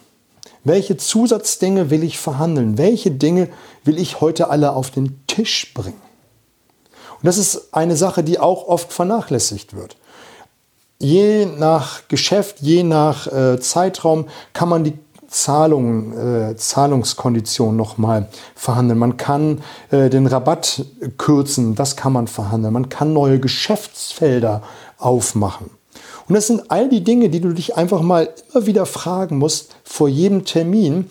Welche 0.65 0.97
Zusatzdinge 0.97 1.91
will 1.91 2.05
ich 2.05 2.19
verhandeln? 2.19 2.79
Welche 2.79 3.11
Dinge 3.11 3.49
will 3.85 3.99
ich 3.99 4.23
heute 4.23 4.49
alle 4.49 4.73
auf 4.73 4.91
den 4.91 5.21
Tisch 5.27 5.75
bringen? 5.75 6.01
Und 7.19 7.27
das 7.27 7.37
ist 7.37 7.75
eine 7.75 7.97
Sache, 7.97 8.25
die 8.25 8.39
auch 8.39 8.67
oft 8.67 8.93
vernachlässigt 8.93 9.75
wird. 9.75 9.97
Je 10.99 11.45
nach 11.45 12.09
Geschäft, 12.09 12.61
je 12.61 12.83
nach 12.83 13.27
äh, 13.27 13.61
Zeitraum 13.61 14.29
kann 14.55 14.71
man 14.71 14.85
die 14.85 14.99
Zahlungen, 15.33 16.13
äh, 16.51 16.57
Zahlungskonditionen 16.57 17.77
nochmal 17.77 18.29
verhandeln. 18.55 18.99
Man 18.99 19.17
kann 19.17 19.63
äh, 19.91 20.11
den 20.11 20.27
Rabatt 20.27 20.85
kürzen, 21.17 21.75
das 21.75 21.97
kann 21.97 22.13
man 22.13 22.27
verhandeln. 22.27 22.75
Man 22.75 22.91
kann 22.91 23.13
neue 23.13 23.41
Geschäftsfelder 23.41 24.63
aufmachen. 24.99 25.71
Und 26.29 26.35
das 26.35 26.47
sind 26.47 26.71
all 26.71 26.89
die 26.89 27.03
Dinge, 27.03 27.31
die 27.31 27.41
du 27.41 27.53
dich 27.53 27.77
einfach 27.77 28.03
mal 28.03 28.29
immer 28.53 28.67
wieder 28.67 28.87
fragen 28.87 29.39
musst 29.39 29.75
vor 29.85 30.09
jedem 30.09 30.45
Termin, 30.45 31.07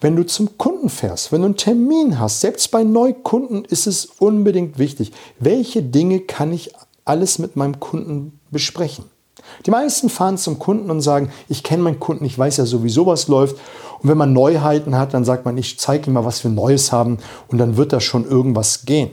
wenn 0.00 0.16
du 0.16 0.24
zum 0.24 0.56
Kunden 0.58 0.88
fährst, 0.88 1.30
wenn 1.30 1.42
du 1.42 1.46
einen 1.46 1.56
Termin 1.56 2.18
hast. 2.18 2.40
Selbst 2.40 2.70
bei 2.70 2.84
Neukunden 2.84 3.64
ist 3.64 3.86
es 3.86 4.06
unbedingt 4.06 4.78
wichtig, 4.78 5.12
welche 5.38 5.82
Dinge 5.82 6.20
kann 6.20 6.52
ich 6.52 6.72
alles 7.04 7.38
mit 7.38 7.56
meinem 7.56 7.80
Kunden 7.80 8.40
besprechen. 8.50 9.04
Die 9.66 9.70
meisten 9.70 10.08
fahren 10.08 10.38
zum 10.38 10.58
Kunden 10.58 10.90
und 10.90 11.00
sagen, 11.00 11.30
ich 11.48 11.62
kenne 11.62 11.82
meinen 11.82 12.00
Kunden, 12.00 12.24
ich 12.24 12.38
weiß 12.38 12.56
ja 12.58 12.66
sowieso, 12.66 13.06
was 13.06 13.28
läuft. 13.28 13.56
Und 14.00 14.08
wenn 14.08 14.18
man 14.18 14.32
Neuheiten 14.32 14.96
hat, 14.96 15.14
dann 15.14 15.24
sagt 15.24 15.44
man, 15.44 15.58
ich 15.58 15.78
zeige 15.78 16.08
ihm 16.08 16.12
mal, 16.14 16.24
was 16.24 16.44
wir 16.44 16.50
Neues 16.50 16.92
haben 16.92 17.18
und 17.48 17.58
dann 17.58 17.76
wird 17.76 17.92
da 17.92 18.00
schon 18.00 18.24
irgendwas 18.24 18.84
gehen. 18.84 19.10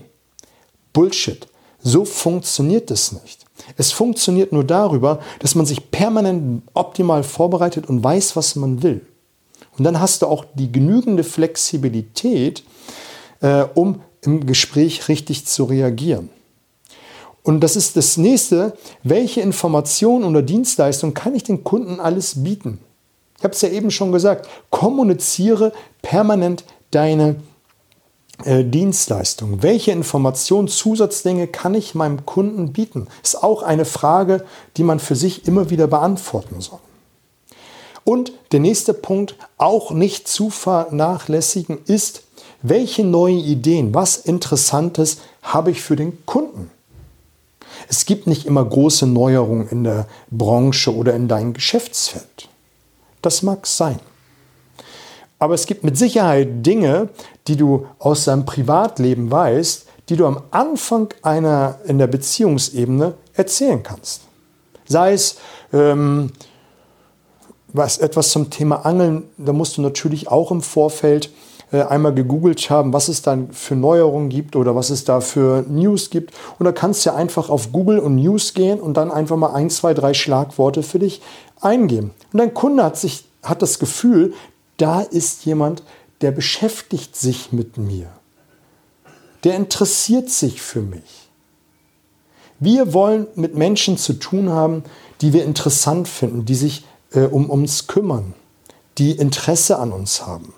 Bullshit. 0.93 1.47
So 1.81 2.05
funktioniert 2.05 2.89
es 2.91 3.11
nicht. 3.11 3.45
Es 3.77 3.91
funktioniert 3.91 4.51
nur 4.51 4.63
darüber, 4.63 5.19
dass 5.39 5.55
man 5.55 5.65
sich 5.65 5.91
permanent 5.91 6.63
optimal 6.73 7.23
vorbereitet 7.23 7.87
und 7.87 8.03
weiß, 8.03 8.35
was 8.35 8.55
man 8.55 8.83
will. 8.83 9.05
Und 9.77 9.83
dann 9.83 9.99
hast 9.99 10.21
du 10.21 10.27
auch 10.27 10.45
die 10.53 10.71
genügende 10.71 11.23
Flexibilität, 11.23 12.63
äh, 13.41 13.65
um 13.73 14.01
im 14.21 14.45
Gespräch 14.45 15.07
richtig 15.09 15.45
zu 15.45 15.65
reagieren. 15.65 16.29
Und 17.45 17.59
das 17.59 17.75
ist 17.75 17.95
das 17.95 18.17
nächste, 18.17 18.75
welche 19.03 19.39
Informationen 19.39 20.25
oder 20.25 20.41
Dienstleistungen 20.41 21.13
kann 21.13 21.35
ich 21.35 21.43
den 21.43 21.63
Kunden 21.63 21.99
alles 21.99 22.43
bieten? 22.43 22.79
Ich 23.37 23.43
habe 23.43 23.53
es 23.53 23.61
ja 23.61 23.69
eben 23.69 23.91
schon 23.91 24.11
gesagt, 24.11 24.49
kommuniziere 24.71 25.71
permanent 26.01 26.63
deine 26.89 27.35
äh, 28.45 28.63
Dienstleistung. 28.63 29.61
Welche 29.61 29.91
Informationen, 29.91 30.67
Zusatzdinge 30.67 31.45
kann 31.45 31.75
ich 31.75 31.93
meinem 31.93 32.25
Kunden 32.25 32.73
bieten? 32.73 33.05
Ist 33.21 33.43
auch 33.43 33.61
eine 33.61 33.85
Frage, 33.85 34.43
die 34.77 34.83
man 34.83 34.97
für 34.97 35.15
sich 35.15 35.47
immer 35.47 35.69
wieder 35.69 35.85
beantworten 35.85 36.61
soll. 36.61 36.79
Und 38.03 38.33
der 38.53 38.59
nächste 38.59 38.95
Punkt, 38.95 39.35
auch 39.59 39.91
nicht 39.91 40.27
zu 40.27 40.49
vernachlässigen, 40.49 41.77
ist, 41.85 42.23
welche 42.63 43.03
neuen 43.03 43.37
Ideen, 43.37 43.93
was 43.93 44.17
Interessantes 44.17 45.19
habe 45.43 45.69
ich 45.69 45.83
für 45.83 45.95
den 45.95 46.25
Kunden? 46.25 46.71
Es 47.87 48.05
gibt 48.05 48.27
nicht 48.27 48.45
immer 48.45 48.65
große 48.65 49.07
Neuerungen 49.07 49.67
in 49.69 49.83
der 49.83 50.07
Branche 50.31 50.93
oder 50.95 51.13
in 51.13 51.27
deinem 51.27 51.53
Geschäftsfeld. 51.53 52.49
Das 53.21 53.41
mag 53.41 53.67
sein. 53.67 53.99
Aber 55.39 55.53
es 55.53 55.65
gibt 55.65 55.83
mit 55.83 55.97
Sicherheit 55.97 56.65
Dinge, 56.65 57.09
die 57.47 57.55
du 57.55 57.87
aus 57.99 58.25
deinem 58.25 58.45
Privatleben 58.45 59.29
weißt, 59.29 59.85
die 60.09 60.15
du 60.15 60.25
am 60.25 60.41
Anfang 60.51 61.13
einer 61.21 61.79
in 61.85 61.97
der 61.97 62.07
Beziehungsebene 62.07 63.15
erzählen 63.33 63.81
kannst. 63.81 64.21
Sei 64.87 65.13
es 65.13 65.37
ähm, 65.73 66.31
was, 67.73 67.97
etwas 67.97 68.29
zum 68.29 68.49
Thema 68.49 68.85
Angeln, 68.85 69.23
da 69.37 69.51
musst 69.51 69.77
du 69.77 69.81
natürlich 69.81 70.29
auch 70.29 70.51
im 70.51 70.61
Vorfeld 70.61 71.31
einmal 71.71 72.13
gegoogelt 72.13 72.69
haben, 72.69 72.93
was 72.93 73.07
es 73.07 73.21
dann 73.21 73.51
für 73.51 73.75
Neuerungen 73.75 74.29
gibt 74.29 74.55
oder 74.55 74.75
was 74.75 74.89
es 74.89 75.03
da 75.03 75.19
für 75.19 75.65
News 75.67 76.09
gibt. 76.09 76.33
Und 76.59 76.65
da 76.65 76.71
kannst 76.71 77.05
du 77.05 77.09
ja 77.09 77.15
einfach 77.15 77.49
auf 77.49 77.71
Google 77.71 77.99
und 77.99 78.15
News 78.15 78.53
gehen 78.53 78.79
und 78.79 78.95
dann 78.97 79.11
einfach 79.11 79.37
mal 79.37 79.53
ein, 79.53 79.69
zwei, 79.69 79.93
drei 79.93 80.13
Schlagworte 80.13 80.83
für 80.83 80.99
dich 80.99 81.21
eingeben. 81.61 82.11
Und 82.31 82.39
dein 82.39 82.53
Kunde 82.53 82.83
hat 82.83 82.97
sich 82.97 83.25
hat 83.45 83.61
das 83.61 83.79
Gefühl, 83.79 84.33
da 84.77 85.01
ist 85.01 85.45
jemand, 85.45 85.83
der 86.21 86.31
beschäftigt 86.31 87.15
sich 87.15 87.51
mit 87.51 87.77
mir. 87.77 88.07
Der 89.43 89.55
interessiert 89.55 90.29
sich 90.29 90.61
für 90.61 90.81
mich. 90.81 91.29
Wir 92.59 92.93
wollen 92.93 93.27
mit 93.35 93.55
Menschen 93.55 93.97
zu 93.97 94.13
tun 94.13 94.49
haben, 94.49 94.83
die 95.21 95.33
wir 95.33 95.43
interessant 95.43 96.07
finden, 96.07 96.45
die 96.45 96.55
sich 96.55 96.85
äh, 97.11 97.21
um 97.21 97.49
uns 97.49 97.87
kümmern, 97.87 98.33
die 98.97 99.11
Interesse 99.11 99.77
an 99.77 99.91
uns 99.91 100.25
haben. 100.25 100.53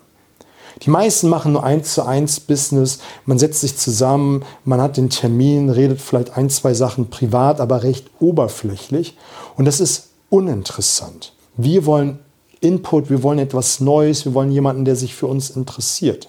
Die 0.82 0.90
meisten 0.90 1.28
machen 1.28 1.52
nur 1.52 1.64
eins 1.64 1.94
zu 1.94 2.04
eins 2.04 2.40
Business. 2.40 3.00
Man 3.24 3.38
setzt 3.38 3.60
sich 3.60 3.76
zusammen, 3.76 4.44
man 4.64 4.80
hat 4.80 4.96
den 4.96 5.10
Termin, 5.10 5.70
redet 5.70 6.00
vielleicht 6.00 6.36
ein, 6.36 6.50
zwei 6.50 6.74
Sachen 6.74 7.10
privat, 7.10 7.60
aber 7.60 7.82
recht 7.82 8.08
oberflächlich. 8.20 9.16
Und 9.56 9.64
das 9.64 9.80
ist 9.80 10.08
uninteressant. 10.30 11.32
Wir 11.56 11.86
wollen 11.86 12.20
Input, 12.60 13.10
wir 13.10 13.22
wollen 13.22 13.38
etwas 13.38 13.80
Neues, 13.80 14.24
wir 14.24 14.34
wollen 14.34 14.50
jemanden, 14.50 14.84
der 14.84 14.96
sich 14.96 15.14
für 15.14 15.26
uns 15.26 15.50
interessiert. 15.50 16.28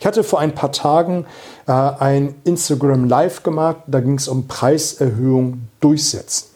Ich 0.00 0.06
hatte 0.06 0.22
vor 0.22 0.38
ein 0.38 0.54
paar 0.54 0.72
Tagen 0.72 1.26
äh, 1.66 1.72
ein 1.72 2.36
Instagram 2.44 3.08
Live 3.08 3.42
gemacht, 3.42 3.78
da 3.86 4.00
ging 4.00 4.18
es 4.18 4.28
um 4.28 4.46
Preiserhöhung 4.46 5.68
durchsetzen. 5.80 6.46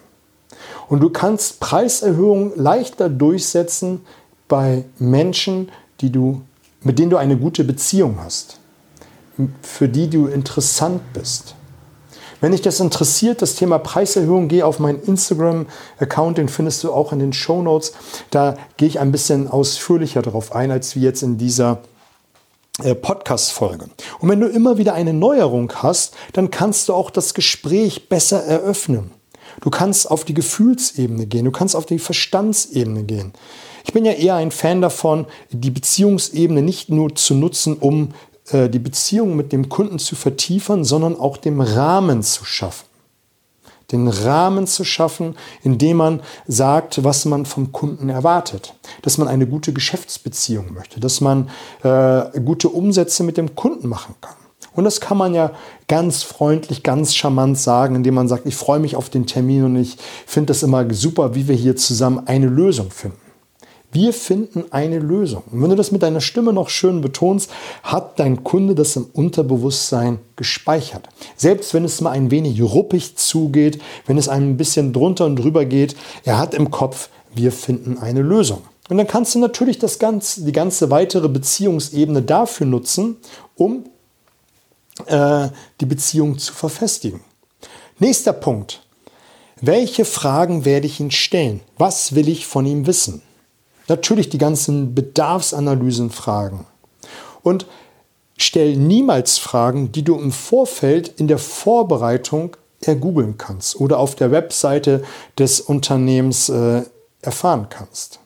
Und 0.88 1.00
du 1.00 1.10
kannst 1.10 1.60
Preiserhöhungen 1.60 2.52
leichter 2.56 3.08
durchsetzen 3.08 4.02
bei 4.46 4.84
Menschen, 4.98 5.70
die 6.00 6.10
du, 6.10 6.42
mit 6.82 6.98
denen 6.98 7.10
du 7.10 7.16
eine 7.16 7.36
gute 7.36 7.64
Beziehung 7.64 8.18
hast, 8.22 8.58
für 9.62 9.88
die 9.88 10.08
du 10.08 10.26
interessant 10.26 11.00
bist. 11.12 11.54
Wenn 12.40 12.52
dich 12.52 12.62
das 12.62 12.78
interessiert, 12.78 13.42
das 13.42 13.56
Thema 13.56 13.78
Preiserhöhung, 13.78 14.46
geh 14.46 14.62
auf 14.62 14.78
meinen 14.78 15.02
Instagram-Account, 15.02 16.38
den 16.38 16.48
findest 16.48 16.84
du 16.84 16.92
auch 16.92 17.12
in 17.12 17.18
den 17.18 17.32
Show 17.32 17.62
Notes. 17.62 17.92
Da 18.30 18.54
gehe 18.76 18.88
ich 18.88 19.00
ein 19.00 19.10
bisschen 19.10 19.48
ausführlicher 19.48 20.22
darauf 20.22 20.54
ein, 20.54 20.70
als 20.70 20.94
wie 20.94 21.00
jetzt 21.00 21.22
in 21.22 21.36
dieser 21.36 21.82
äh, 22.80 22.94
Podcast-Folge. 22.94 23.88
Und 24.20 24.28
wenn 24.28 24.40
du 24.40 24.46
immer 24.46 24.78
wieder 24.78 24.94
eine 24.94 25.12
Neuerung 25.12 25.72
hast, 25.74 26.14
dann 26.32 26.52
kannst 26.52 26.88
du 26.88 26.94
auch 26.94 27.10
das 27.10 27.34
Gespräch 27.34 28.08
besser 28.08 28.44
eröffnen. 28.44 29.10
Du 29.60 29.70
kannst 29.70 30.08
auf 30.08 30.24
die 30.24 30.34
Gefühlsebene 30.34 31.26
gehen, 31.26 31.44
du 31.44 31.50
kannst 31.50 31.74
auf 31.74 31.86
die 31.86 31.98
Verstandsebene 31.98 33.02
gehen. 33.02 33.32
Ich 33.88 33.94
bin 33.94 34.04
ja 34.04 34.12
eher 34.12 34.34
ein 34.34 34.50
Fan 34.50 34.82
davon, 34.82 35.24
die 35.48 35.70
Beziehungsebene 35.70 36.60
nicht 36.60 36.90
nur 36.90 37.14
zu 37.14 37.32
nutzen, 37.34 37.74
um 37.78 38.10
äh, 38.50 38.68
die 38.68 38.78
Beziehung 38.78 39.34
mit 39.34 39.50
dem 39.50 39.70
Kunden 39.70 39.98
zu 39.98 40.14
vertiefen, 40.14 40.84
sondern 40.84 41.18
auch 41.18 41.38
den 41.38 41.58
Rahmen 41.58 42.22
zu 42.22 42.44
schaffen. 42.44 42.84
Den 43.90 44.08
Rahmen 44.08 44.66
zu 44.66 44.84
schaffen, 44.84 45.36
indem 45.62 45.96
man 45.96 46.20
sagt, 46.46 47.02
was 47.02 47.24
man 47.24 47.46
vom 47.46 47.72
Kunden 47.72 48.10
erwartet. 48.10 48.74
Dass 49.00 49.16
man 49.16 49.26
eine 49.26 49.46
gute 49.46 49.72
Geschäftsbeziehung 49.72 50.74
möchte, 50.74 51.00
dass 51.00 51.22
man 51.22 51.48
äh, 51.82 52.38
gute 52.40 52.68
Umsätze 52.68 53.22
mit 53.22 53.38
dem 53.38 53.54
Kunden 53.54 53.88
machen 53.88 54.14
kann. 54.20 54.36
Und 54.74 54.84
das 54.84 55.00
kann 55.00 55.16
man 55.16 55.32
ja 55.32 55.52
ganz 55.88 56.22
freundlich, 56.24 56.82
ganz 56.82 57.14
charmant 57.14 57.58
sagen, 57.58 57.94
indem 57.94 58.16
man 58.16 58.28
sagt, 58.28 58.44
ich 58.44 58.54
freue 58.54 58.80
mich 58.80 58.96
auf 58.96 59.08
den 59.08 59.24
Termin 59.24 59.64
und 59.64 59.76
ich 59.76 59.96
finde 60.26 60.48
das 60.48 60.62
immer 60.62 60.92
super, 60.92 61.34
wie 61.34 61.48
wir 61.48 61.56
hier 61.56 61.74
zusammen 61.74 62.26
eine 62.26 62.48
Lösung 62.48 62.90
finden. 62.90 63.27
Wir 63.90 64.12
finden 64.12 64.66
eine 64.70 64.98
Lösung. 64.98 65.44
Und 65.50 65.62
wenn 65.62 65.70
du 65.70 65.76
das 65.76 65.92
mit 65.92 66.02
deiner 66.02 66.20
Stimme 66.20 66.52
noch 66.52 66.68
schön 66.68 67.00
betonst, 67.00 67.50
hat 67.82 68.18
dein 68.18 68.44
Kunde 68.44 68.74
das 68.74 68.96
im 68.96 69.06
Unterbewusstsein 69.12 70.18
gespeichert. 70.36 71.08
Selbst 71.36 71.72
wenn 71.72 71.84
es 71.84 72.00
mal 72.02 72.10
ein 72.10 72.30
wenig 72.30 72.60
ruppig 72.60 73.16
zugeht, 73.16 73.80
wenn 74.06 74.18
es 74.18 74.28
ein 74.28 74.58
bisschen 74.58 74.92
drunter 74.92 75.24
und 75.24 75.36
drüber 75.36 75.64
geht, 75.64 75.96
er 76.24 76.38
hat 76.38 76.52
im 76.52 76.70
Kopf, 76.70 77.08
wir 77.34 77.50
finden 77.50 77.98
eine 77.98 78.20
Lösung. 78.20 78.62
Und 78.90 78.98
dann 78.98 79.06
kannst 79.06 79.34
du 79.34 79.38
natürlich 79.38 79.78
das 79.78 79.98
ganze, 79.98 80.44
die 80.44 80.52
ganze 80.52 80.90
weitere 80.90 81.28
Beziehungsebene 81.28 82.22
dafür 82.22 82.66
nutzen, 82.66 83.16
um 83.54 83.84
äh, 85.06 85.48
die 85.80 85.86
Beziehung 85.86 86.38
zu 86.38 86.52
verfestigen. 86.52 87.20
Nächster 87.98 88.32
Punkt. 88.32 88.82
Welche 89.60 90.04
Fragen 90.04 90.64
werde 90.64 90.86
ich 90.86 91.00
ihn 91.00 91.10
stellen? 91.10 91.60
Was 91.78 92.14
will 92.14 92.28
ich 92.28 92.46
von 92.46 92.64
ihm 92.64 92.86
wissen? 92.86 93.22
Natürlich 93.88 94.28
die 94.28 94.38
ganzen 94.38 94.94
Bedarfsanalysen-Fragen. 94.94 96.66
Und 97.42 97.66
stell 98.36 98.76
niemals 98.76 99.38
Fragen, 99.38 99.92
die 99.92 100.04
du 100.04 100.16
im 100.16 100.32
Vorfeld 100.32 101.08
in 101.08 101.28
der 101.28 101.38
Vorbereitung 101.38 102.56
ergoogeln 102.82 103.38
kannst 103.38 103.80
oder 103.80 103.98
auf 103.98 104.14
der 104.14 104.30
Webseite 104.30 105.02
des 105.38 105.60
Unternehmens 105.60 106.48
äh, 106.48 106.82
erfahren 107.22 107.66
kannst. 107.68 108.20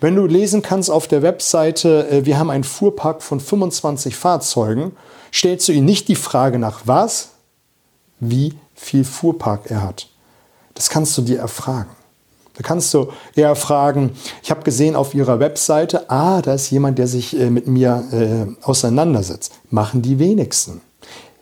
Wenn 0.00 0.16
du 0.16 0.26
lesen 0.26 0.62
kannst 0.62 0.90
auf 0.90 1.08
der 1.08 1.22
Webseite, 1.22 2.08
äh, 2.10 2.24
wir 2.26 2.38
haben 2.38 2.50
einen 2.50 2.64
Fuhrpark 2.64 3.22
von 3.22 3.40
25 3.40 4.16
Fahrzeugen, 4.16 4.96
stellst 5.32 5.68
du 5.68 5.72
ihm 5.72 5.84
nicht 5.84 6.08
die 6.08 6.16
Frage 6.16 6.58
nach 6.58 6.82
was, 6.84 7.30
wie 8.20 8.54
viel 8.74 9.04
Fuhrpark 9.04 9.70
er 9.70 9.82
hat. 9.82 10.08
Das 10.74 10.90
kannst 10.90 11.16
du 11.16 11.22
dir 11.22 11.38
erfragen. 11.38 11.90
Da 12.56 12.62
kannst 12.62 12.92
du 12.94 13.08
eher 13.34 13.54
fragen, 13.54 14.12
ich 14.42 14.50
habe 14.50 14.62
gesehen 14.62 14.96
auf 14.96 15.14
ihrer 15.14 15.40
Webseite, 15.40 16.10
ah, 16.10 16.40
da 16.40 16.54
ist 16.54 16.70
jemand, 16.70 16.98
der 16.98 17.06
sich 17.06 17.38
äh, 17.38 17.50
mit 17.50 17.66
mir 17.66 18.04
äh, 18.12 18.64
auseinandersetzt. 18.64 19.52
Machen 19.70 20.02
die 20.02 20.18
wenigsten. 20.18 20.80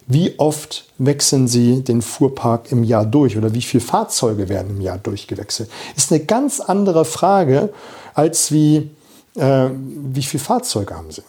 Wie 0.07 0.39
oft 0.39 0.93
wechseln 0.99 1.49
Sie 1.49 1.83
den 1.83 2.03
Fuhrpark 2.03 2.71
im 2.71 2.85
Jahr 2.85 3.07
durch 3.07 3.39
oder 3.39 3.55
wie 3.55 3.63
viele 3.63 3.83
Fahrzeuge 3.83 4.49
werden 4.49 4.77
im 4.77 4.81
Jahr 4.81 4.99
durchgewechselt? 4.99 5.71
Ist 5.97 6.13
eine 6.13 6.25
ganz 6.25 6.61
andere 6.61 7.05
Frage 7.05 7.73
als 8.13 8.53
wie, 8.53 8.91
äh, 9.37 9.71
wie 9.73 10.23
viele 10.23 10.43
Fahrzeuge 10.43 10.95
haben 10.95 11.11
Sie. 11.11 11.23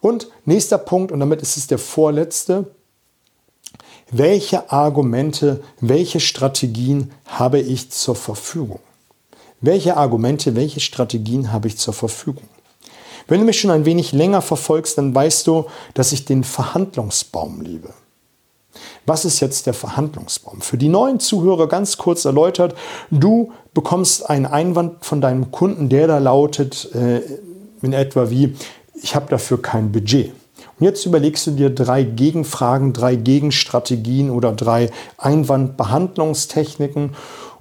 Und 0.00 0.28
nächster 0.44 0.78
Punkt, 0.78 1.12
und 1.12 1.20
damit 1.20 1.42
ist 1.42 1.56
es 1.56 1.66
der 1.66 1.78
vorletzte, 1.78 2.66
welche 4.10 4.70
Argumente, 4.70 5.62
welche 5.80 6.20
Strategien 6.20 7.12
habe 7.26 7.60
ich 7.60 7.90
zur 7.90 8.16
Verfügung? 8.16 8.80
Welche 9.60 9.96
Argumente, 9.96 10.56
welche 10.56 10.80
Strategien 10.80 11.52
habe 11.52 11.68
ich 11.68 11.76
zur 11.76 11.94
Verfügung? 11.94 12.44
Wenn 13.28 13.40
du 13.40 13.46
mich 13.46 13.60
schon 13.60 13.70
ein 13.70 13.84
wenig 13.84 14.12
länger 14.12 14.42
verfolgst, 14.42 14.98
dann 14.98 15.14
weißt 15.14 15.46
du, 15.46 15.66
dass 15.94 16.12
ich 16.12 16.24
den 16.24 16.42
Verhandlungsbaum 16.42 17.60
liebe. 17.60 17.90
Was 19.06 19.24
ist 19.24 19.40
jetzt 19.40 19.66
der 19.66 19.74
Verhandlungsbaum? 19.74 20.60
Für 20.60 20.76
die 20.76 20.88
neuen 20.88 21.20
Zuhörer 21.20 21.68
ganz 21.68 21.96
kurz 21.96 22.24
erläutert, 22.24 22.74
du 23.10 23.52
bekommst 23.74 24.28
einen 24.28 24.46
Einwand 24.46 25.04
von 25.04 25.20
deinem 25.20 25.50
Kunden, 25.50 25.88
der 25.88 26.06
da 26.06 26.18
lautet 26.18 26.92
äh, 26.94 27.20
in 27.82 27.92
etwa 27.92 28.30
wie, 28.30 28.56
ich 28.94 29.14
habe 29.14 29.26
dafür 29.28 29.60
kein 29.60 29.92
Budget. 29.92 30.32
Und 30.80 30.86
jetzt 30.86 31.04
überlegst 31.04 31.46
du 31.46 31.50
dir 31.50 31.68
drei 31.68 32.02
Gegenfragen, 32.02 32.94
drei 32.94 33.14
Gegenstrategien 33.14 34.30
oder 34.30 34.52
drei 34.52 34.90
Einwandbehandlungstechniken 35.18 37.14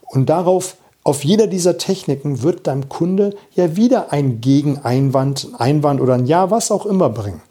und 0.07 0.29
darauf 0.29 0.77
auf 1.03 1.23
jeder 1.23 1.47
dieser 1.47 1.77
Techniken 1.77 2.43
wird 2.43 2.67
dein 2.67 2.87
Kunde 2.87 3.35
ja 3.55 3.75
wieder 3.75 4.11
ein 4.11 4.41
Gegeneinwand, 4.41 5.49
Einwand 5.57 6.01
oder 6.01 6.13
ein 6.13 6.25
Ja, 6.25 6.51
was 6.51 6.71
auch 6.71 6.85
immer 6.85 7.09
bringen. 7.09 7.41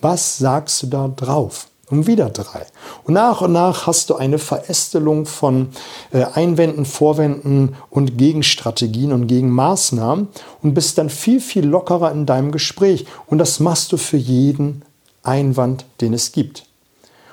Was 0.00 0.38
sagst 0.38 0.82
du 0.82 0.86
da 0.86 1.08
drauf? 1.08 1.68
Und 1.90 2.06
wieder 2.06 2.28
drei. 2.28 2.66
Und 3.04 3.14
nach 3.14 3.40
und 3.40 3.52
nach 3.52 3.86
hast 3.86 4.10
du 4.10 4.16
eine 4.16 4.38
Verästelung 4.38 5.24
von 5.24 5.68
äh, 6.12 6.24
Einwänden, 6.34 6.84
Vorwänden 6.84 7.76
und 7.88 8.18
Gegenstrategien 8.18 9.10
und 9.12 9.26
Gegenmaßnahmen 9.26 10.28
und 10.62 10.74
bist 10.74 10.98
dann 10.98 11.08
viel, 11.08 11.40
viel 11.40 11.66
lockerer 11.66 12.12
in 12.12 12.26
deinem 12.26 12.52
Gespräch. 12.52 13.06
Und 13.26 13.38
das 13.38 13.58
machst 13.58 13.92
du 13.92 13.96
für 13.96 14.18
jeden 14.18 14.82
Einwand, 15.22 15.84
den 16.00 16.14
es 16.14 16.32
gibt. 16.32 16.64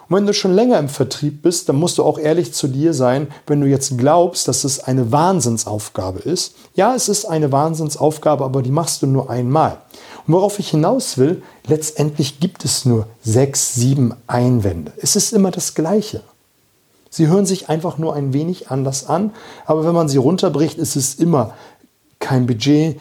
Und 0.08 0.18
wenn 0.18 0.28
du 0.28 0.34
schon 0.34 0.54
länger 0.54 0.78
im 0.78 0.90
Vertrieb 0.90 1.42
bist, 1.42 1.68
dann 1.68 1.78
musst 1.78 1.98
du 1.98 2.04
auch 2.04 2.20
ehrlich 2.20 2.54
zu 2.54 2.68
dir 2.68 2.94
sein, 2.94 3.28
wenn 3.48 3.62
du 3.62 3.68
jetzt 3.68 3.98
glaubst, 3.98 4.48
dass 4.48 4.64
es 4.64 4.80
eine 4.80 5.12
Wahnsinnsaufgabe 5.12 6.20
ist. 6.20 6.56
Ja, 6.76 6.94
es 6.94 7.10
ist 7.10 7.26
eine 7.26 7.52
Wahnsinnsaufgabe, 7.52 8.44
aber 8.44 8.62
die 8.62 8.72
machst 8.72 9.02
du 9.02 9.08
nur 9.08 9.30
einmal. 9.30 9.80
Und 10.28 10.34
worauf 10.34 10.60
ich 10.60 10.70
hinaus 10.70 11.18
will, 11.18 11.42
letztendlich 11.68 12.40
gibt 12.40 12.66
es 12.66 12.86
nur 12.86 13.08
sechs, 13.24 13.74
sieben 13.74 14.14
Einwände. 14.28 14.92
Es 14.98 15.16
ist 15.16 15.34
immer 15.34 15.52
das 15.52 15.74
Gleiche. 15.74 16.22
Sie 17.10 17.28
hören 17.28 17.46
sich 17.46 17.70
einfach 17.70 17.98
nur 17.98 18.14
ein 18.14 18.34
wenig 18.34 18.70
anders 18.70 19.08
an, 19.08 19.32
aber 19.66 19.86
wenn 19.86 19.94
man 19.94 20.10
sie 20.10 20.18
runterbricht, 20.18 20.78
ist 20.78 20.96
es 20.96 21.16
immer 21.16 21.54
kein 22.20 22.46
Budget, 22.46 23.00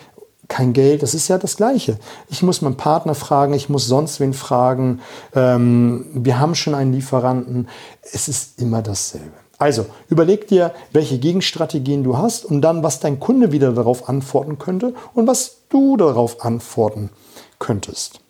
kein 0.55 0.73
Geld, 0.73 1.03
das 1.03 1.15
ist 1.15 1.27
ja 1.27 1.37
das 1.37 1.57
Gleiche. 1.57 1.99
Ich 2.31 2.45
muss 2.45 2.63
meinen 2.63 2.77
Partner 2.77 3.17
fragen, 3.17 3.55
ich 3.55 3.69
muss 3.69 3.89
sonst 3.89 4.21
wen 4.21 4.35
fragen. 4.35 5.01
Ähm, 5.35 6.07
wir 6.15 6.39
haben 6.39 6.55
schon 6.55 6.77
einen 6.77 6.93
Lieferanten. 6.93 7.69
Es 8.03 8.29
ist 8.29 8.61
immer 8.63 8.81
dasselbe. 8.81 9.33
Also 9.59 9.87
überleg 10.11 10.47
dir, 10.47 10.73
welche 10.93 11.19
Gegenstrategien 11.19 12.05
du 12.05 12.19
hast 12.19 12.45
und 12.45 12.61
dann, 12.61 12.85
was 12.85 13.01
dein 13.01 13.19
Kunde 13.19 13.51
wieder 13.51 13.73
darauf 13.73 14.09
antworten 14.09 14.57
könnte 14.61 14.95
und 15.13 15.27
was 15.27 15.63
du 15.71 15.97
darauf 15.97 16.45
antworten 16.45 17.11
könntest. 17.59 18.21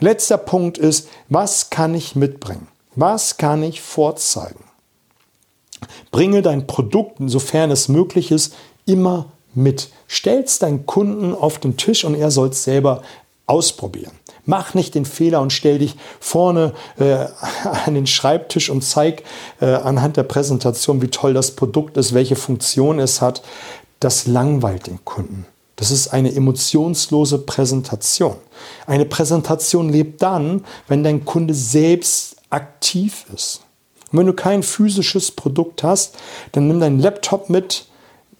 Letzter 0.00 0.38
Punkt 0.38 0.78
ist, 0.78 1.08
was 1.28 1.68
kann 1.68 1.94
ich 1.94 2.16
mitbringen? 2.16 2.68
Was 2.96 3.36
kann 3.36 3.62
ich 3.62 3.82
vorzeigen? 3.82 4.64
Bringe 6.10 6.40
dein 6.40 6.66
Produkt, 6.66 7.18
sofern 7.26 7.70
es 7.70 7.88
möglich 7.88 8.30
ist, 8.30 8.54
immer 8.86 9.33
mit. 9.54 9.90
Stellst 10.08 10.62
deinen 10.62 10.86
Kunden 10.86 11.34
auf 11.34 11.58
den 11.58 11.76
Tisch 11.76 12.04
und 12.04 12.14
er 12.14 12.30
soll 12.30 12.48
es 12.48 12.64
selber 12.64 13.02
ausprobieren. 13.46 14.12
Mach 14.46 14.74
nicht 14.74 14.94
den 14.94 15.04
Fehler 15.04 15.40
und 15.40 15.52
stell 15.52 15.78
dich 15.78 15.96
vorne 16.20 16.74
äh, 16.98 17.26
an 17.86 17.94
den 17.94 18.06
Schreibtisch 18.06 18.70
und 18.70 18.82
zeig 18.82 19.22
äh, 19.60 19.66
anhand 19.66 20.16
der 20.16 20.22
Präsentation, 20.22 21.02
wie 21.02 21.08
toll 21.08 21.34
das 21.34 21.52
Produkt 21.52 21.96
ist, 21.96 22.14
welche 22.14 22.36
Funktion 22.36 22.98
es 22.98 23.20
hat. 23.20 23.42
Das 24.00 24.26
langweilt 24.26 24.86
den 24.86 25.04
Kunden. 25.04 25.46
Das 25.76 25.90
ist 25.90 26.08
eine 26.08 26.34
emotionslose 26.34 27.38
Präsentation. 27.38 28.36
Eine 28.86 29.06
Präsentation 29.06 29.88
lebt 29.88 30.22
dann, 30.22 30.64
wenn 30.88 31.02
dein 31.02 31.24
Kunde 31.24 31.54
selbst 31.54 32.36
aktiv 32.50 33.26
ist. 33.34 33.62
Und 34.12 34.20
wenn 34.20 34.26
du 34.26 34.32
kein 34.32 34.62
physisches 34.62 35.32
Produkt 35.32 35.82
hast, 35.82 36.16
dann 36.52 36.68
nimm 36.68 36.78
deinen 36.78 37.00
Laptop 37.00 37.50
mit, 37.50 37.86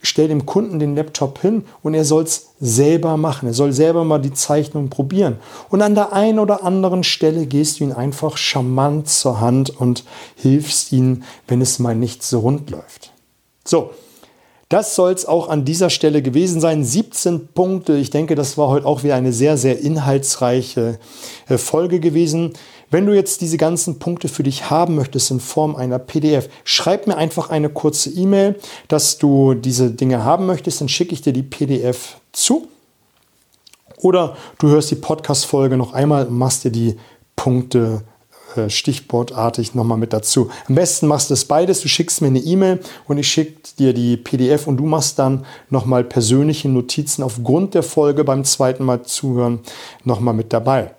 stell 0.04 0.28
dem 0.28 0.46
Kunden 0.46 0.78
den 0.78 0.94
Laptop 0.94 1.40
hin 1.40 1.64
und 1.82 1.94
er 1.94 2.04
soll 2.04 2.22
es 2.22 2.50
selber 2.60 3.16
machen. 3.16 3.48
Er 3.48 3.54
soll 3.54 3.72
selber 3.72 4.04
mal 4.04 4.18
die 4.18 4.32
Zeichnung 4.32 4.90
probieren. 4.90 5.38
Und 5.70 5.82
an 5.82 5.94
der 5.94 6.12
einen 6.12 6.38
oder 6.38 6.62
anderen 6.62 7.02
Stelle 7.02 7.46
gehst 7.46 7.80
du 7.80 7.84
ihn 7.84 7.92
einfach 7.92 8.36
charmant 8.36 9.08
zur 9.08 9.40
Hand 9.40 9.70
und 9.70 10.04
hilfst 10.36 10.92
ihm, 10.92 11.22
wenn 11.48 11.60
es 11.60 11.78
mal 11.78 11.96
nicht 11.96 12.22
so 12.22 12.40
rund 12.40 12.70
läuft. 12.70 13.12
So, 13.64 13.90
das 14.68 14.94
soll 14.94 15.12
es 15.12 15.26
auch 15.26 15.48
an 15.48 15.64
dieser 15.64 15.90
Stelle 15.90 16.22
gewesen 16.22 16.60
sein. 16.60 16.84
17 16.84 17.48
Punkte. 17.48 17.96
Ich 17.96 18.10
denke, 18.10 18.34
das 18.34 18.58
war 18.58 18.68
heute 18.68 18.86
auch 18.86 19.04
wieder 19.04 19.14
eine 19.14 19.32
sehr, 19.32 19.56
sehr 19.56 19.78
inhaltsreiche 19.78 20.98
äh, 21.48 21.58
Folge 21.58 22.00
gewesen. 22.00 22.54
Wenn 22.94 23.06
du 23.06 23.12
jetzt 23.12 23.40
diese 23.40 23.56
ganzen 23.56 23.98
Punkte 23.98 24.28
für 24.28 24.44
dich 24.44 24.70
haben 24.70 24.94
möchtest 24.94 25.32
in 25.32 25.40
Form 25.40 25.74
einer 25.74 25.98
PDF, 25.98 26.48
schreib 26.62 27.08
mir 27.08 27.16
einfach 27.16 27.50
eine 27.50 27.68
kurze 27.68 28.08
E-Mail, 28.08 28.54
dass 28.86 29.18
du 29.18 29.54
diese 29.54 29.90
Dinge 29.90 30.22
haben 30.22 30.46
möchtest, 30.46 30.80
dann 30.80 30.88
schicke 30.88 31.12
ich 31.12 31.20
dir 31.20 31.32
die 31.32 31.42
PDF 31.42 32.18
zu. 32.30 32.68
Oder 33.96 34.36
du 34.60 34.68
hörst 34.68 34.92
die 34.92 34.94
Podcast-Folge 34.94 35.76
noch 35.76 35.92
einmal 35.92 36.28
und 36.28 36.38
machst 36.38 36.62
dir 36.62 36.70
die 36.70 36.96
Punkte 37.34 38.04
äh, 38.54 38.70
stichwortartig 38.70 39.74
nochmal 39.74 39.98
mit 39.98 40.12
dazu. 40.12 40.48
Am 40.68 40.76
besten 40.76 41.08
machst 41.08 41.30
du 41.30 41.34
es 41.34 41.46
beides. 41.46 41.80
Du 41.80 41.88
schickst 41.88 42.20
mir 42.20 42.28
eine 42.28 42.38
E-Mail 42.38 42.78
und 43.08 43.18
ich 43.18 43.26
schicke 43.26 43.74
dir 43.76 43.92
die 43.92 44.16
PDF 44.16 44.68
und 44.68 44.76
du 44.76 44.84
machst 44.84 45.18
dann 45.18 45.44
nochmal 45.68 46.04
persönliche 46.04 46.68
Notizen 46.68 47.24
aufgrund 47.24 47.74
der 47.74 47.82
Folge 47.82 48.22
beim 48.22 48.44
zweiten 48.44 48.84
Mal 48.84 49.02
zuhören 49.02 49.58
nochmal 50.04 50.34
mit 50.34 50.52
dabei. 50.52 50.92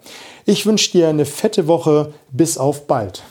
Ich 0.48 0.68
wünsche 0.68 0.92
dir 0.92 1.10
eine 1.10 1.26
fette 1.26 1.66
Woche. 1.66 2.14
Bis 2.30 2.60
auf 2.60 2.86
bald. 2.86 3.24